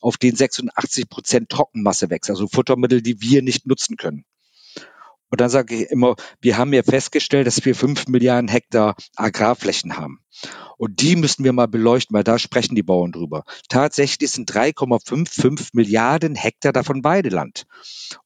[0.00, 4.24] auf denen 86 Prozent Trockenmasse wächst, also Futtermittel, die wir nicht nutzen können.
[5.32, 9.96] Und dann sage ich immer, wir haben ja festgestellt, dass wir fünf Milliarden Hektar Agrarflächen
[9.96, 10.20] haben.
[10.76, 13.44] Und die müssen wir mal beleuchten, weil da sprechen die Bauern drüber.
[13.70, 17.64] Tatsächlich sind 3,55 Milliarden Hektar davon Weideland.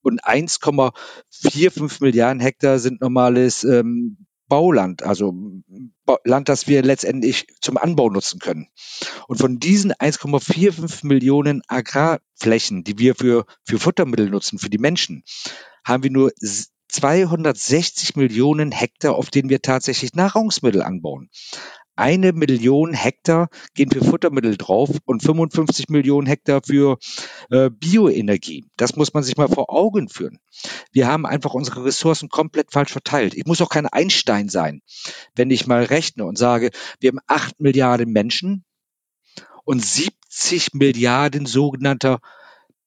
[0.03, 5.33] Und 1,45 Milliarden Hektar sind normales ähm, Bauland, also
[6.25, 8.67] Land, das wir letztendlich zum Anbau nutzen können.
[9.29, 15.23] Und von diesen 1,45 Millionen Agrarflächen, die wir für, für Futtermittel nutzen, für die Menschen,
[15.85, 16.33] haben wir nur
[16.97, 21.29] 260 Millionen Hektar, auf denen wir tatsächlich Nahrungsmittel anbauen.
[21.95, 26.99] Eine Million Hektar gehen für Futtermittel drauf und 55 Millionen Hektar für
[27.51, 28.65] äh, Bioenergie.
[28.79, 30.39] Das muss man sich mal vor Augen führen.
[30.91, 33.35] Wir haben einfach unsere Ressourcen komplett falsch verteilt.
[33.35, 34.81] Ich muss auch kein Einstein sein,
[35.35, 36.71] wenn ich mal rechne und sage,
[37.01, 38.65] wir haben acht Milliarden Menschen
[39.65, 42.21] und 70 Milliarden sogenannter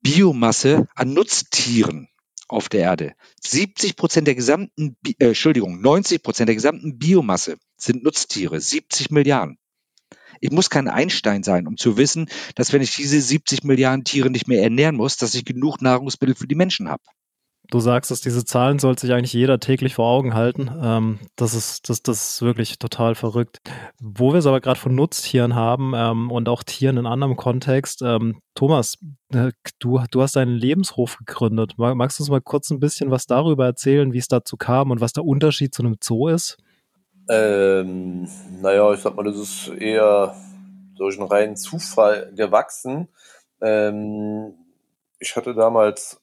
[0.01, 2.08] Biomasse an Nutztieren
[2.49, 3.13] auf der Erde.
[3.41, 9.57] 70 Prozent der gesamten, äh, Entschuldigung, 90 Prozent der gesamten Biomasse sind Nutztiere, 70 Milliarden.
[10.41, 14.29] Ich muss kein Einstein sein, um zu wissen, dass wenn ich diese 70 Milliarden Tiere
[14.29, 17.03] nicht mehr ernähren muss, dass ich genug Nahrungsmittel für die Menschen habe.
[17.71, 20.71] Du sagst, dass diese Zahlen sollte sich eigentlich jeder täglich vor Augen halten.
[20.81, 23.59] Ähm, das, ist, das, das ist wirklich total verrückt.
[24.01, 28.01] Wo wir es aber gerade von Nutztieren haben ähm, und auch Tieren in anderem Kontext.
[28.01, 28.97] Ähm, Thomas,
[29.31, 31.73] äh, du, du hast einen Lebenshof gegründet.
[31.77, 34.99] Magst du uns mal kurz ein bisschen was darüber erzählen, wie es dazu kam und
[34.99, 36.57] was der Unterschied zu einem Zoo ist?
[37.29, 38.27] Ähm,
[38.61, 40.35] naja, ich sag mal, das ist eher
[40.97, 43.09] durch einen reinen Zufall gewachsen.
[43.61, 44.53] Ähm,
[45.19, 46.18] ich hatte damals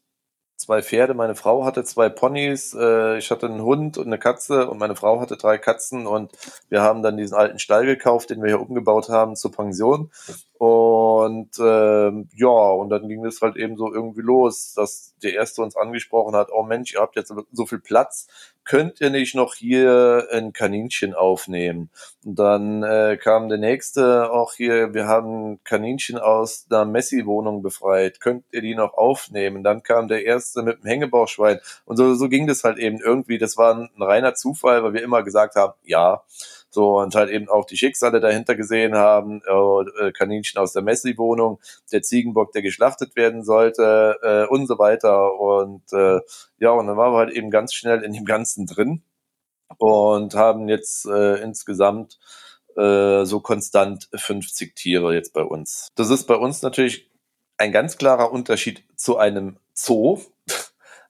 [0.56, 4.68] zwei Pferde, meine Frau hatte zwei Ponys, äh, ich hatte einen Hund und eine Katze
[4.68, 6.32] und meine Frau hatte drei Katzen und
[6.68, 10.10] wir haben dann diesen alten Stall gekauft, den wir hier umgebaut haben zur Pension
[10.58, 15.62] und ähm, ja, und dann ging es halt eben so irgendwie los, dass der Erste
[15.62, 18.26] uns angesprochen hat, oh Mensch, ihr habt jetzt so viel Platz,
[18.64, 21.90] könnt ihr nicht noch hier ein Kaninchen aufnehmen?
[22.24, 28.20] Und dann äh, kam der Nächste auch hier, wir haben Kaninchen aus einer Messi-Wohnung befreit,
[28.20, 29.62] könnt ihr die noch aufnehmen?
[29.62, 33.38] Dann kam der Erste mit dem Hängebauchschwein und so, so ging das halt eben irgendwie,
[33.38, 36.22] das war ein reiner Zufall, weil wir immer gesagt haben, ja,
[36.76, 41.58] so und halt eben auch die Schicksale dahinter gesehen haben, äh, Kaninchen aus der Messi-Wohnung,
[41.90, 46.20] der Ziegenbock, der geschlachtet werden sollte äh, und so weiter und äh,
[46.58, 49.02] ja, und dann waren wir halt eben ganz schnell in dem Ganzen drin
[49.78, 52.18] und haben jetzt äh, insgesamt
[52.76, 55.88] äh, so konstant 50 Tiere jetzt bei uns.
[55.94, 57.10] Das ist bei uns natürlich
[57.56, 60.20] ein ganz klarer Unterschied zu einem Zoo,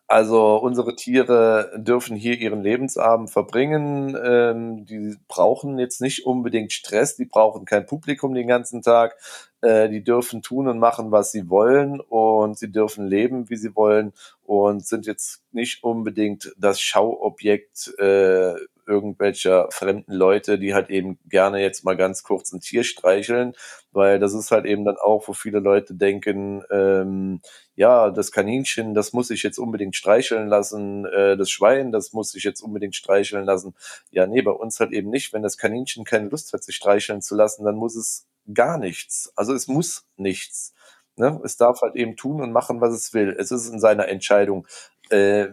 [0.09, 4.16] also unsere Tiere dürfen hier ihren Lebensabend verbringen.
[4.22, 9.16] Ähm, die brauchen jetzt nicht unbedingt Stress, die brauchen kein Publikum den ganzen Tag.
[9.62, 13.74] Äh, die dürfen tun und machen, was sie wollen und sie dürfen leben, wie sie
[13.74, 14.12] wollen
[14.44, 18.54] und sind jetzt nicht unbedingt das Schauobjekt äh,
[18.87, 23.55] irgendwelcher fremden Leute, die halt eben gerne jetzt mal ganz kurz ein Tier streicheln,
[23.93, 27.41] weil das ist halt eben dann auch, wo viele Leute denken, ähm,
[27.74, 32.34] ja, das Kaninchen, das muss ich jetzt unbedingt streicheln lassen, äh, das Schwein, das muss
[32.34, 33.74] ich jetzt unbedingt streicheln lassen.
[34.11, 35.32] Ja, nee, bei uns halt eben nicht.
[35.32, 39.32] Wenn das Kaninchen keine Lust hat, sich streicheln zu lassen, dann muss es gar nichts.
[39.37, 40.74] Also es muss nichts.
[41.16, 41.41] Ne?
[41.45, 43.34] Es darf halt eben tun und machen, was es will.
[43.39, 44.66] Es ist in seiner Entscheidung.
[45.11, 45.49] Äh,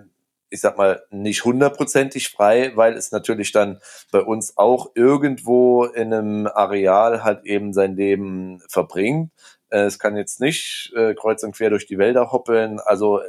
[0.53, 3.79] ich sag mal, nicht hundertprozentig frei, weil es natürlich dann
[4.11, 9.31] bei uns auch irgendwo in einem Areal halt eben sein Leben verbringt.
[9.69, 12.79] Äh, es kann jetzt nicht äh, kreuz und quer durch die Wälder hoppeln.
[12.79, 13.21] Also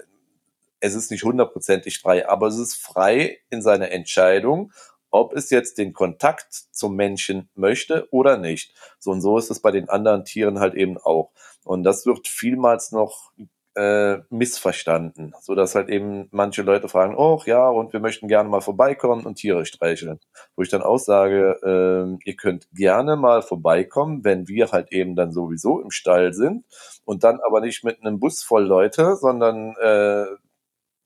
[0.81, 4.71] es ist nicht hundertprozentig frei, aber es ist frei in seiner Entscheidung,
[5.11, 8.75] ob es jetzt den Kontakt zum Menschen möchte oder nicht.
[8.99, 11.31] So und so ist es bei den anderen Tieren halt eben auch.
[11.65, 13.33] Und das wird vielmals noch
[13.77, 18.49] äh, missverstanden, so dass halt eben manche Leute fragen, oh ja, und wir möchten gerne
[18.49, 20.21] mal vorbeikommen und Tiere streicheln.
[20.57, 25.17] Wo ich dann auch sage, äh, ihr könnt gerne mal vorbeikommen, wenn wir halt eben
[25.17, 26.65] dann sowieso im Stall sind
[27.05, 30.27] und dann aber nicht mit einem Bus voll Leute, sondern äh,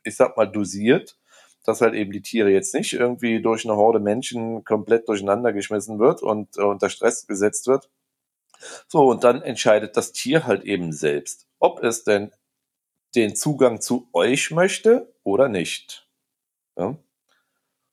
[0.05, 1.19] ich sag mal dosiert,
[1.65, 5.99] dass halt eben die Tiere jetzt nicht irgendwie durch eine Horde Menschen komplett durcheinander geschmissen
[5.99, 7.91] wird und äh, unter Stress gesetzt wird.
[8.89, 12.33] So, und dann entscheidet das Tier halt eben selbst, ob es denn
[13.15, 16.09] den Zugang zu euch möchte oder nicht.
[16.77, 16.97] Ja?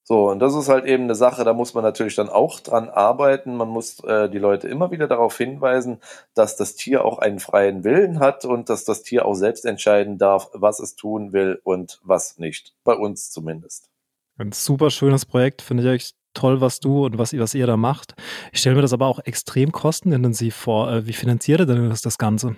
[0.08, 2.90] So, und das ist halt eben eine Sache, da muss man natürlich dann auch dran
[2.90, 3.56] arbeiten.
[3.56, 6.00] Man muss äh, die Leute immer wieder darauf hinweisen,
[6.36, 10.20] dass das Tier auch einen freien Willen hat und dass das Tier auch selbst entscheiden
[10.20, 12.76] darf, was es tun will und was nicht.
[12.84, 13.90] Bei uns zumindest.
[14.38, 18.14] Ein super schönes Projekt, finde ich toll, was du und was, was ihr da macht.
[18.52, 20.92] Ich stelle mir das aber auch extrem kostenintensiv vor.
[20.92, 22.58] Äh, wie finanziert ihr denn das, das Ganze?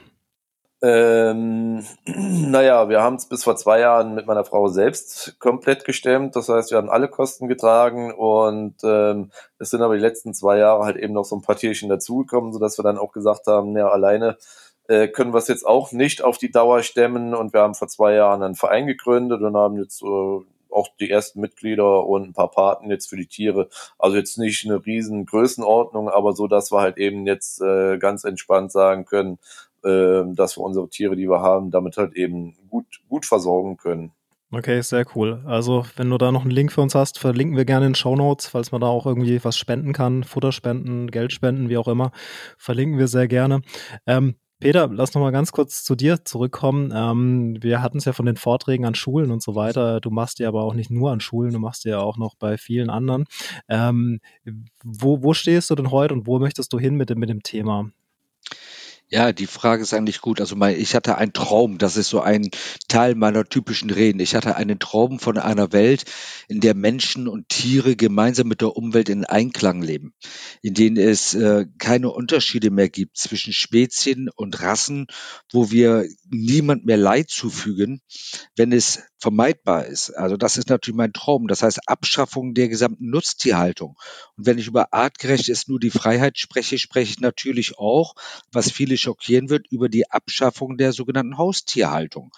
[0.81, 6.35] Ähm, naja, wir haben es bis vor zwei Jahren mit meiner Frau selbst komplett gestemmt.
[6.35, 10.57] Das heißt, wir haben alle Kosten getragen und ähm, es sind aber die letzten zwei
[10.57, 13.75] Jahre halt eben noch so ein paar Tierchen dazugekommen, sodass wir dann auch gesagt haben,
[13.75, 14.37] ja, alleine
[14.87, 17.87] äh, können wir es jetzt auch nicht auf die Dauer stemmen und wir haben vor
[17.87, 22.33] zwei Jahren einen Verein gegründet und haben jetzt äh, auch die ersten Mitglieder und ein
[22.33, 23.69] paar Paten jetzt für die Tiere.
[23.97, 28.23] Also jetzt nicht eine riesen Größenordnung, aber so, dass wir halt eben jetzt äh, ganz
[28.23, 29.39] entspannt sagen können,
[29.87, 34.11] äh, dass wir unsere Tiere, die wir haben, damit halt eben gut, gut versorgen können.
[34.49, 35.43] Okay, sehr cool.
[35.45, 38.15] Also, wenn du da noch einen Link für uns hast, verlinken wir gerne in Show
[38.15, 41.89] Notes, falls man da auch irgendwie was spenden kann, Futter spenden, Geld spenden, wie auch
[41.89, 42.11] immer,
[42.57, 43.61] verlinken wir sehr gerne.
[44.05, 46.91] Ähm, Peter, lass noch mal ganz kurz zu dir zurückkommen.
[46.95, 49.99] Ähm, wir hatten es ja von den Vorträgen an Schulen und so weiter.
[49.99, 52.57] Du machst ja aber auch nicht nur an Schulen, du machst ja auch noch bei
[52.57, 53.25] vielen anderen.
[53.67, 54.19] Ähm,
[54.83, 57.91] wo, wo stehst du denn heute und wo möchtest du hin mit mit dem Thema?
[59.09, 60.41] Ja, die Frage ist eigentlich gut.
[60.41, 62.49] Also mein, ich hatte einen Traum, das ist so ein
[62.89, 64.19] Teil meiner typischen Reden.
[64.19, 66.03] Ich hatte einen Traum von einer Welt,
[66.49, 70.13] in der Menschen und Tiere gemeinsam mit der Umwelt in Einklang leben,
[70.61, 75.07] in denen es äh, keine Unterschiede mehr gibt zwischen Spezien und Rassen,
[75.53, 78.01] wo wir niemand mehr Leid zufügen,
[78.55, 80.11] wenn es vermeidbar ist.
[80.11, 81.47] Also das ist natürlich mein Traum.
[81.47, 83.97] Das heißt Abschaffung der gesamten Nutztierhaltung.
[84.35, 88.15] Und wenn ich über artgerecht ist nur die Freiheit spreche, spreche ich natürlich auch,
[88.51, 92.31] was viele schockieren wird, über die Abschaffung der sogenannten Haustierhaltung.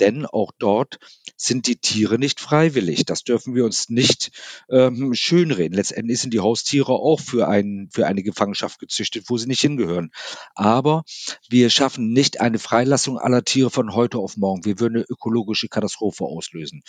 [0.00, 0.98] Denn auch dort
[1.36, 3.04] sind die Tiere nicht freiwillig.
[3.04, 4.30] Das dürfen wir uns nicht
[4.68, 5.76] ähm, schönreden.
[5.76, 10.10] Letztendlich sind die Haustiere auch für, ein, für eine Gefangenschaft gezüchtet, wo sie nicht hingehören.
[10.54, 11.04] Aber
[11.48, 14.64] wir schaffen nicht eine Freilassung aller Tiere von heute auf morgen.
[14.64, 16.82] Wir würden eine ökologische Katastrophe auslösen.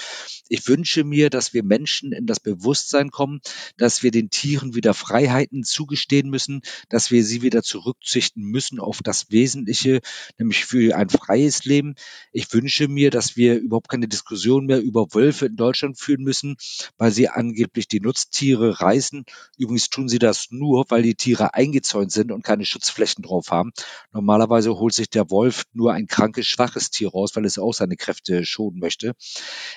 [0.50, 3.42] Ich wünsche mir, dass wir Menschen in das Bewusstsein kommen,
[3.78, 9.00] dass wir den Tieren wieder Freiheiten zugestehen müssen, dass wir sie wieder zurückzüchten müssen auf
[9.02, 10.02] das Wesentliche,
[10.38, 11.96] nämlich für ein freies Leben.
[12.32, 16.22] Ich wünsche mir, mir, dass wir überhaupt keine Diskussion mehr über Wölfe in Deutschland führen
[16.22, 16.58] müssen,
[17.00, 19.26] weil sie angeblich die Nutztiere reißen.
[19.58, 23.72] Übrigens tun sie das nur, weil die Tiere eingezäunt sind und keine Schutzflächen drauf haben.
[24.12, 27.96] Normalerweise holt sich der Wolf nur ein krankes, schwaches Tier raus, weil es auch seine
[27.96, 29.14] Kräfte schonen möchte.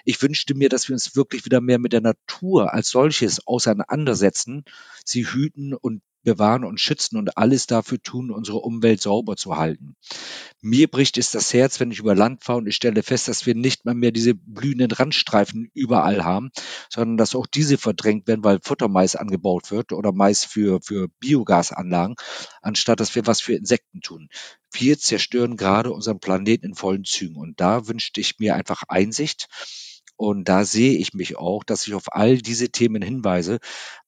[0.05, 4.65] Ich wünschte mir, dass wir uns wirklich wieder mehr mit der Natur als solches auseinandersetzen,
[5.07, 9.97] sie hüten und bewahren und schützen und alles dafür tun, unsere Umwelt sauber zu halten.
[10.61, 13.47] Mir bricht es das Herz, wenn ich über Land fahre und ich stelle fest, dass
[13.47, 16.51] wir nicht mal mehr diese blühenden Randstreifen überall haben,
[16.89, 22.17] sondern dass auch diese verdrängt werden, weil Futtermais angebaut wird oder Mais für, für Biogasanlagen,
[22.63, 24.29] anstatt dass wir was für Insekten tun.
[24.73, 29.49] Wir zerstören gerade unseren Planeten in vollen Zügen und da wünschte ich mir einfach Einsicht
[30.17, 33.59] und da sehe ich mich auch, dass ich auf all diese Themen hinweise,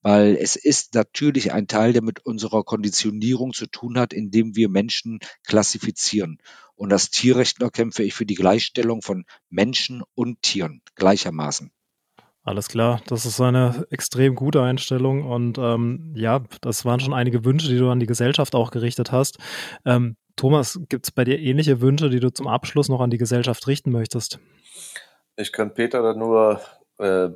[0.03, 4.69] weil es ist natürlich ein Teil, der mit unserer Konditionierung zu tun hat, indem wir
[4.69, 6.39] Menschen klassifizieren.
[6.75, 11.73] Und als Tierrechtler kämpfe ich für die Gleichstellung von Menschen und Tieren gleichermaßen.
[12.47, 17.45] Alles klar, das ist eine extrem gute Einstellung und ähm, ja, das waren schon einige
[17.45, 19.39] Wünsche, die du an die Gesellschaft auch gerichtet hast.
[19.85, 23.19] Ähm, Thomas, gibt es bei dir ähnliche Wünsche, die du zum Abschluss noch an die
[23.19, 24.39] Gesellschaft richten möchtest?
[25.37, 26.61] Ich kann Peter da nur
[26.99, 27.29] äh,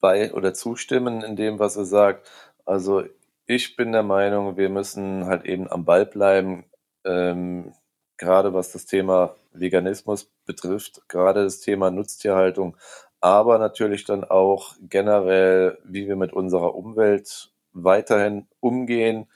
[0.00, 2.30] bei oder zustimmen in dem, was er sagt.
[2.66, 3.04] Also
[3.46, 6.64] ich bin der Meinung, wir müssen halt eben am Ball bleiben,
[7.04, 7.72] ähm,
[8.18, 12.76] gerade was das Thema Veganismus betrifft, gerade das Thema Nutztierhaltung,
[13.20, 19.26] aber natürlich dann auch generell, wie wir mit unserer Umwelt weiterhin umgehen,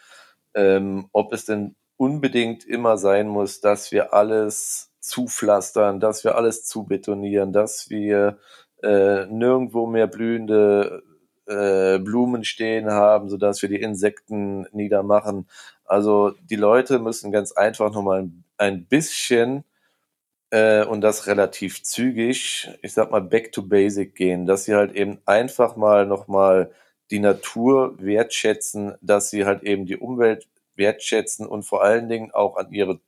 [0.54, 6.64] ähm, ob es denn unbedingt immer sein muss, dass wir alles zupflastern, dass wir alles
[6.64, 8.38] zubetonieren, dass wir
[8.82, 11.02] äh, nirgendwo mehr blühende
[11.46, 15.48] äh, Blumen stehen haben, sodass wir die Insekten niedermachen.
[15.84, 19.64] Also die Leute müssen ganz einfach nochmal ein bisschen
[20.50, 24.92] äh, und das relativ zügig, ich sag mal, back to basic gehen, dass sie halt
[24.92, 26.72] eben einfach mal nochmal
[27.10, 32.56] die Natur wertschätzen, dass sie halt eben die Umwelt wertschätzen und vor allen Dingen auch
[32.56, 33.00] an ihre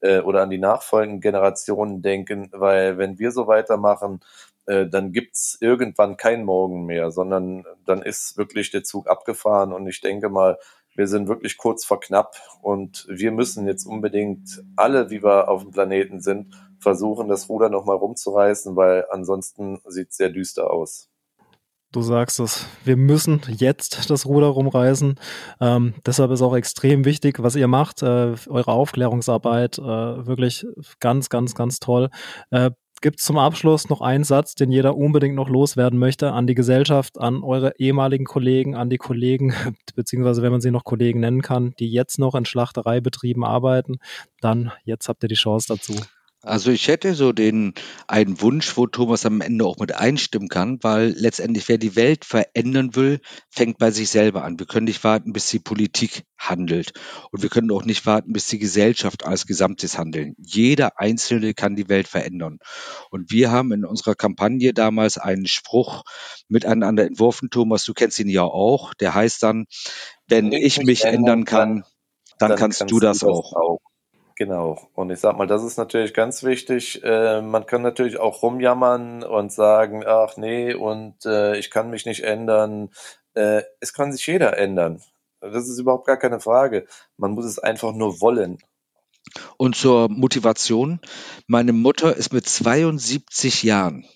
[0.00, 4.20] äh, oder an die nachfolgenden Generationen denken, weil wenn wir so weitermachen,
[4.66, 9.86] äh, dann gibt's irgendwann kein Morgen mehr, sondern dann ist wirklich der Zug abgefahren und
[9.86, 10.58] ich denke mal,
[10.96, 15.62] wir sind wirklich kurz vor knapp und wir müssen jetzt unbedingt alle, wie wir auf
[15.62, 21.09] dem Planeten sind, versuchen, das Ruder nochmal rumzureißen, weil ansonsten sieht es sehr düster aus.
[21.92, 25.16] Du sagst es, wir müssen jetzt das Ruder rumreißen.
[25.60, 30.64] Ähm, deshalb ist auch extrem wichtig, was ihr macht, äh, eure Aufklärungsarbeit, äh, wirklich
[31.00, 32.10] ganz, ganz, ganz toll.
[32.50, 32.70] Äh,
[33.02, 37.18] Gibt zum Abschluss noch einen Satz, den jeder unbedingt noch loswerden möchte an die Gesellschaft,
[37.18, 39.54] an eure ehemaligen Kollegen, an die Kollegen,
[39.96, 43.96] beziehungsweise wenn man sie noch Kollegen nennen kann, die jetzt noch in Schlachtereibetrieben arbeiten,
[44.40, 45.94] dann jetzt habt ihr die Chance dazu.
[46.42, 47.74] Also ich hätte so den
[48.08, 52.24] einen Wunsch, wo Thomas am Ende auch mit einstimmen kann, weil letztendlich wer die Welt
[52.24, 53.20] verändern will,
[53.50, 54.58] fängt bei sich selber an.
[54.58, 56.94] Wir können nicht warten, bis die Politik handelt
[57.30, 60.34] und wir können auch nicht warten, bis die Gesellschaft als Gesamtes handeln.
[60.38, 62.58] Jeder Einzelne kann die Welt verändern.
[63.10, 66.04] Und wir haben in unserer Kampagne damals einen Spruch
[66.48, 69.66] miteinander entworfen, Thomas, du kennst ihn ja auch, der heißt dann,
[70.26, 71.84] wenn ich mich ändern kann,
[72.38, 73.78] dann, kannst, du das auch.
[74.40, 74.88] Genau.
[74.94, 77.04] Und ich sag mal, das ist natürlich ganz wichtig.
[77.04, 82.06] Äh, man kann natürlich auch rumjammern und sagen, ach nee, und äh, ich kann mich
[82.06, 82.88] nicht ändern.
[83.34, 85.02] Äh, es kann sich jeder ändern.
[85.42, 86.86] Das ist überhaupt gar keine Frage.
[87.18, 88.56] Man muss es einfach nur wollen.
[89.58, 91.00] Und zur Motivation.
[91.46, 94.06] Meine Mutter ist mit 72 Jahren,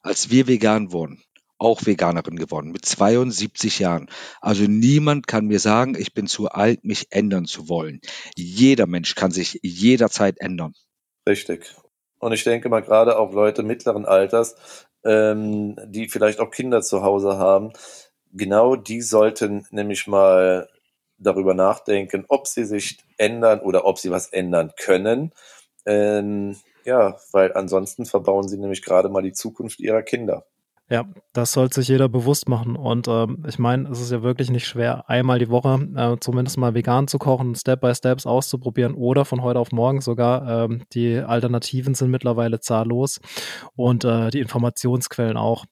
[0.00, 1.22] als wir vegan wurden,
[1.58, 4.08] auch Veganerin geworden, mit 72 Jahren.
[4.40, 8.00] Also niemand kann mir sagen, ich bin zu alt, mich ändern zu wollen.
[8.36, 10.74] Jeder Mensch kann sich jederzeit ändern.
[11.28, 11.74] Richtig.
[12.18, 14.56] Und ich denke mal gerade auch Leute mittleren Alters,
[15.04, 17.72] ähm, die vielleicht auch Kinder zu Hause haben,
[18.32, 20.68] genau die sollten nämlich mal
[21.18, 25.32] darüber nachdenken, ob sie sich ändern oder ob sie was ändern können.
[25.86, 30.44] Ähm, ja, weil ansonsten verbauen sie nämlich gerade mal die Zukunft ihrer Kinder.
[30.90, 32.76] Ja, das sollte sich jeder bewusst machen.
[32.76, 36.58] Und ähm, ich meine, es ist ja wirklich nicht schwer, einmal die Woche äh, zumindest
[36.58, 40.64] mal vegan zu kochen, Step by Steps auszuprobieren oder von heute auf morgen sogar.
[40.66, 43.20] Ähm, die Alternativen sind mittlerweile zahllos
[43.76, 45.64] und äh, die Informationsquellen auch.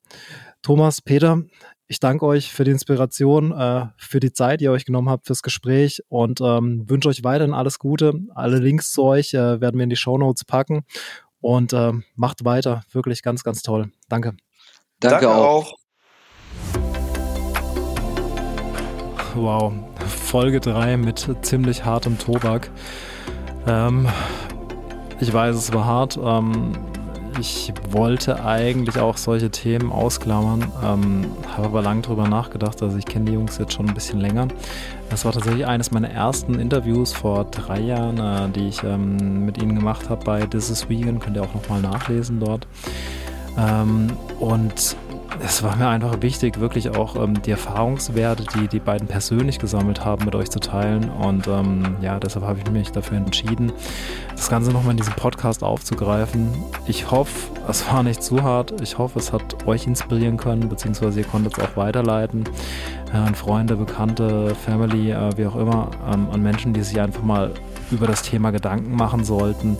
[0.62, 1.42] Thomas, Peter,
[1.88, 5.26] ich danke euch für die Inspiration, äh, für die Zeit, die ihr euch genommen habt,
[5.26, 8.14] fürs Gespräch und ähm, wünsche euch weiterhin alles Gute.
[8.34, 10.86] Alle Links zu euch äh, werden wir in die Show Notes packen
[11.40, 12.82] und äh, macht weiter.
[12.92, 13.92] Wirklich ganz, ganz toll.
[14.08, 14.36] Danke.
[15.02, 15.66] Danke, Danke auch.
[15.66, 15.74] auch.
[19.34, 19.72] Wow,
[20.06, 22.70] Folge 3 mit ziemlich hartem Tobak.
[23.66, 24.08] Ähm,
[25.20, 26.20] ich weiß, es war hart.
[26.22, 26.76] Ähm,
[27.40, 31.26] ich wollte eigentlich auch solche Themen ausklammern, ähm,
[31.56, 32.80] habe aber lange drüber nachgedacht.
[32.82, 34.46] Also ich kenne die Jungs jetzt schon ein bisschen länger.
[35.10, 39.60] Das war tatsächlich eines meiner ersten Interviews vor drei Jahren, äh, die ich ähm, mit
[39.60, 41.18] ihnen gemacht habe bei This is Vegan.
[41.18, 42.68] Könnt ihr auch nochmal nachlesen dort.
[43.58, 44.08] Ähm,
[44.40, 44.96] und
[45.44, 50.04] es war mir einfach wichtig, wirklich auch ähm, die Erfahrungswerte, die die beiden persönlich gesammelt
[50.04, 51.10] haben, mit euch zu teilen.
[51.10, 53.72] Und ähm, ja, deshalb habe ich mich dafür entschieden,
[54.30, 56.48] das Ganze nochmal in diesem Podcast aufzugreifen.
[56.86, 58.80] Ich hoffe, es war nicht zu hart.
[58.80, 62.44] Ich hoffe, es hat euch inspirieren können, beziehungsweise ihr konntet es auch weiterleiten
[63.12, 67.22] äh, an Freunde, Bekannte, Family, äh, wie auch immer, ähm, an Menschen, die sich einfach
[67.22, 67.52] mal
[67.90, 69.76] über das Thema Gedanken machen sollten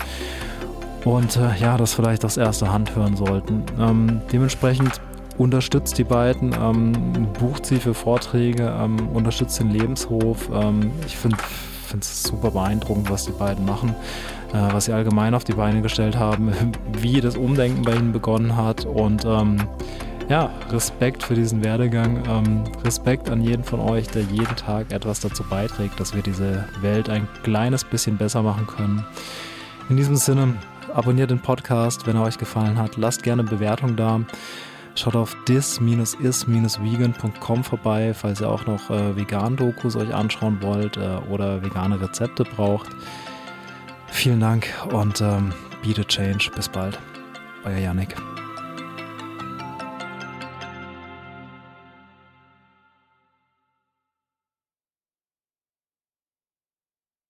[1.05, 3.65] und äh, ja, das vielleicht aus erster Hand hören sollten.
[3.79, 5.01] Ähm, dementsprechend
[5.39, 6.93] unterstützt die beiden, ähm,
[7.39, 10.49] bucht sie für Vorträge, ähm, unterstützt den Lebenshof.
[10.53, 11.37] Ähm, ich finde
[11.99, 13.95] es super beeindruckend, was die beiden machen,
[14.53, 16.53] äh, was sie allgemein auf die Beine gestellt haben,
[16.99, 19.59] wie das Umdenken bei ihnen begonnen hat und ähm,
[20.29, 25.21] ja, Respekt für diesen Werdegang, ähm, Respekt an jeden von euch, der jeden Tag etwas
[25.21, 29.05] dazu beiträgt, dass wir diese Welt ein kleines bisschen besser machen können.
[29.91, 30.55] In diesem Sinne,
[30.95, 32.97] abonniert den Podcast, wenn er euch gefallen hat.
[32.97, 34.23] Lasst gerne Bewertung da.
[34.95, 41.63] Schaut auf dis-is-vegan.com vorbei, falls ihr auch noch äh, Vegan-Dokus euch anschauen wollt äh, oder
[41.63, 42.91] vegane Rezepte braucht.
[44.09, 46.51] Vielen Dank und ähm, Be the Change.
[46.55, 46.99] Bis bald.
[47.65, 48.15] Euer Yannick.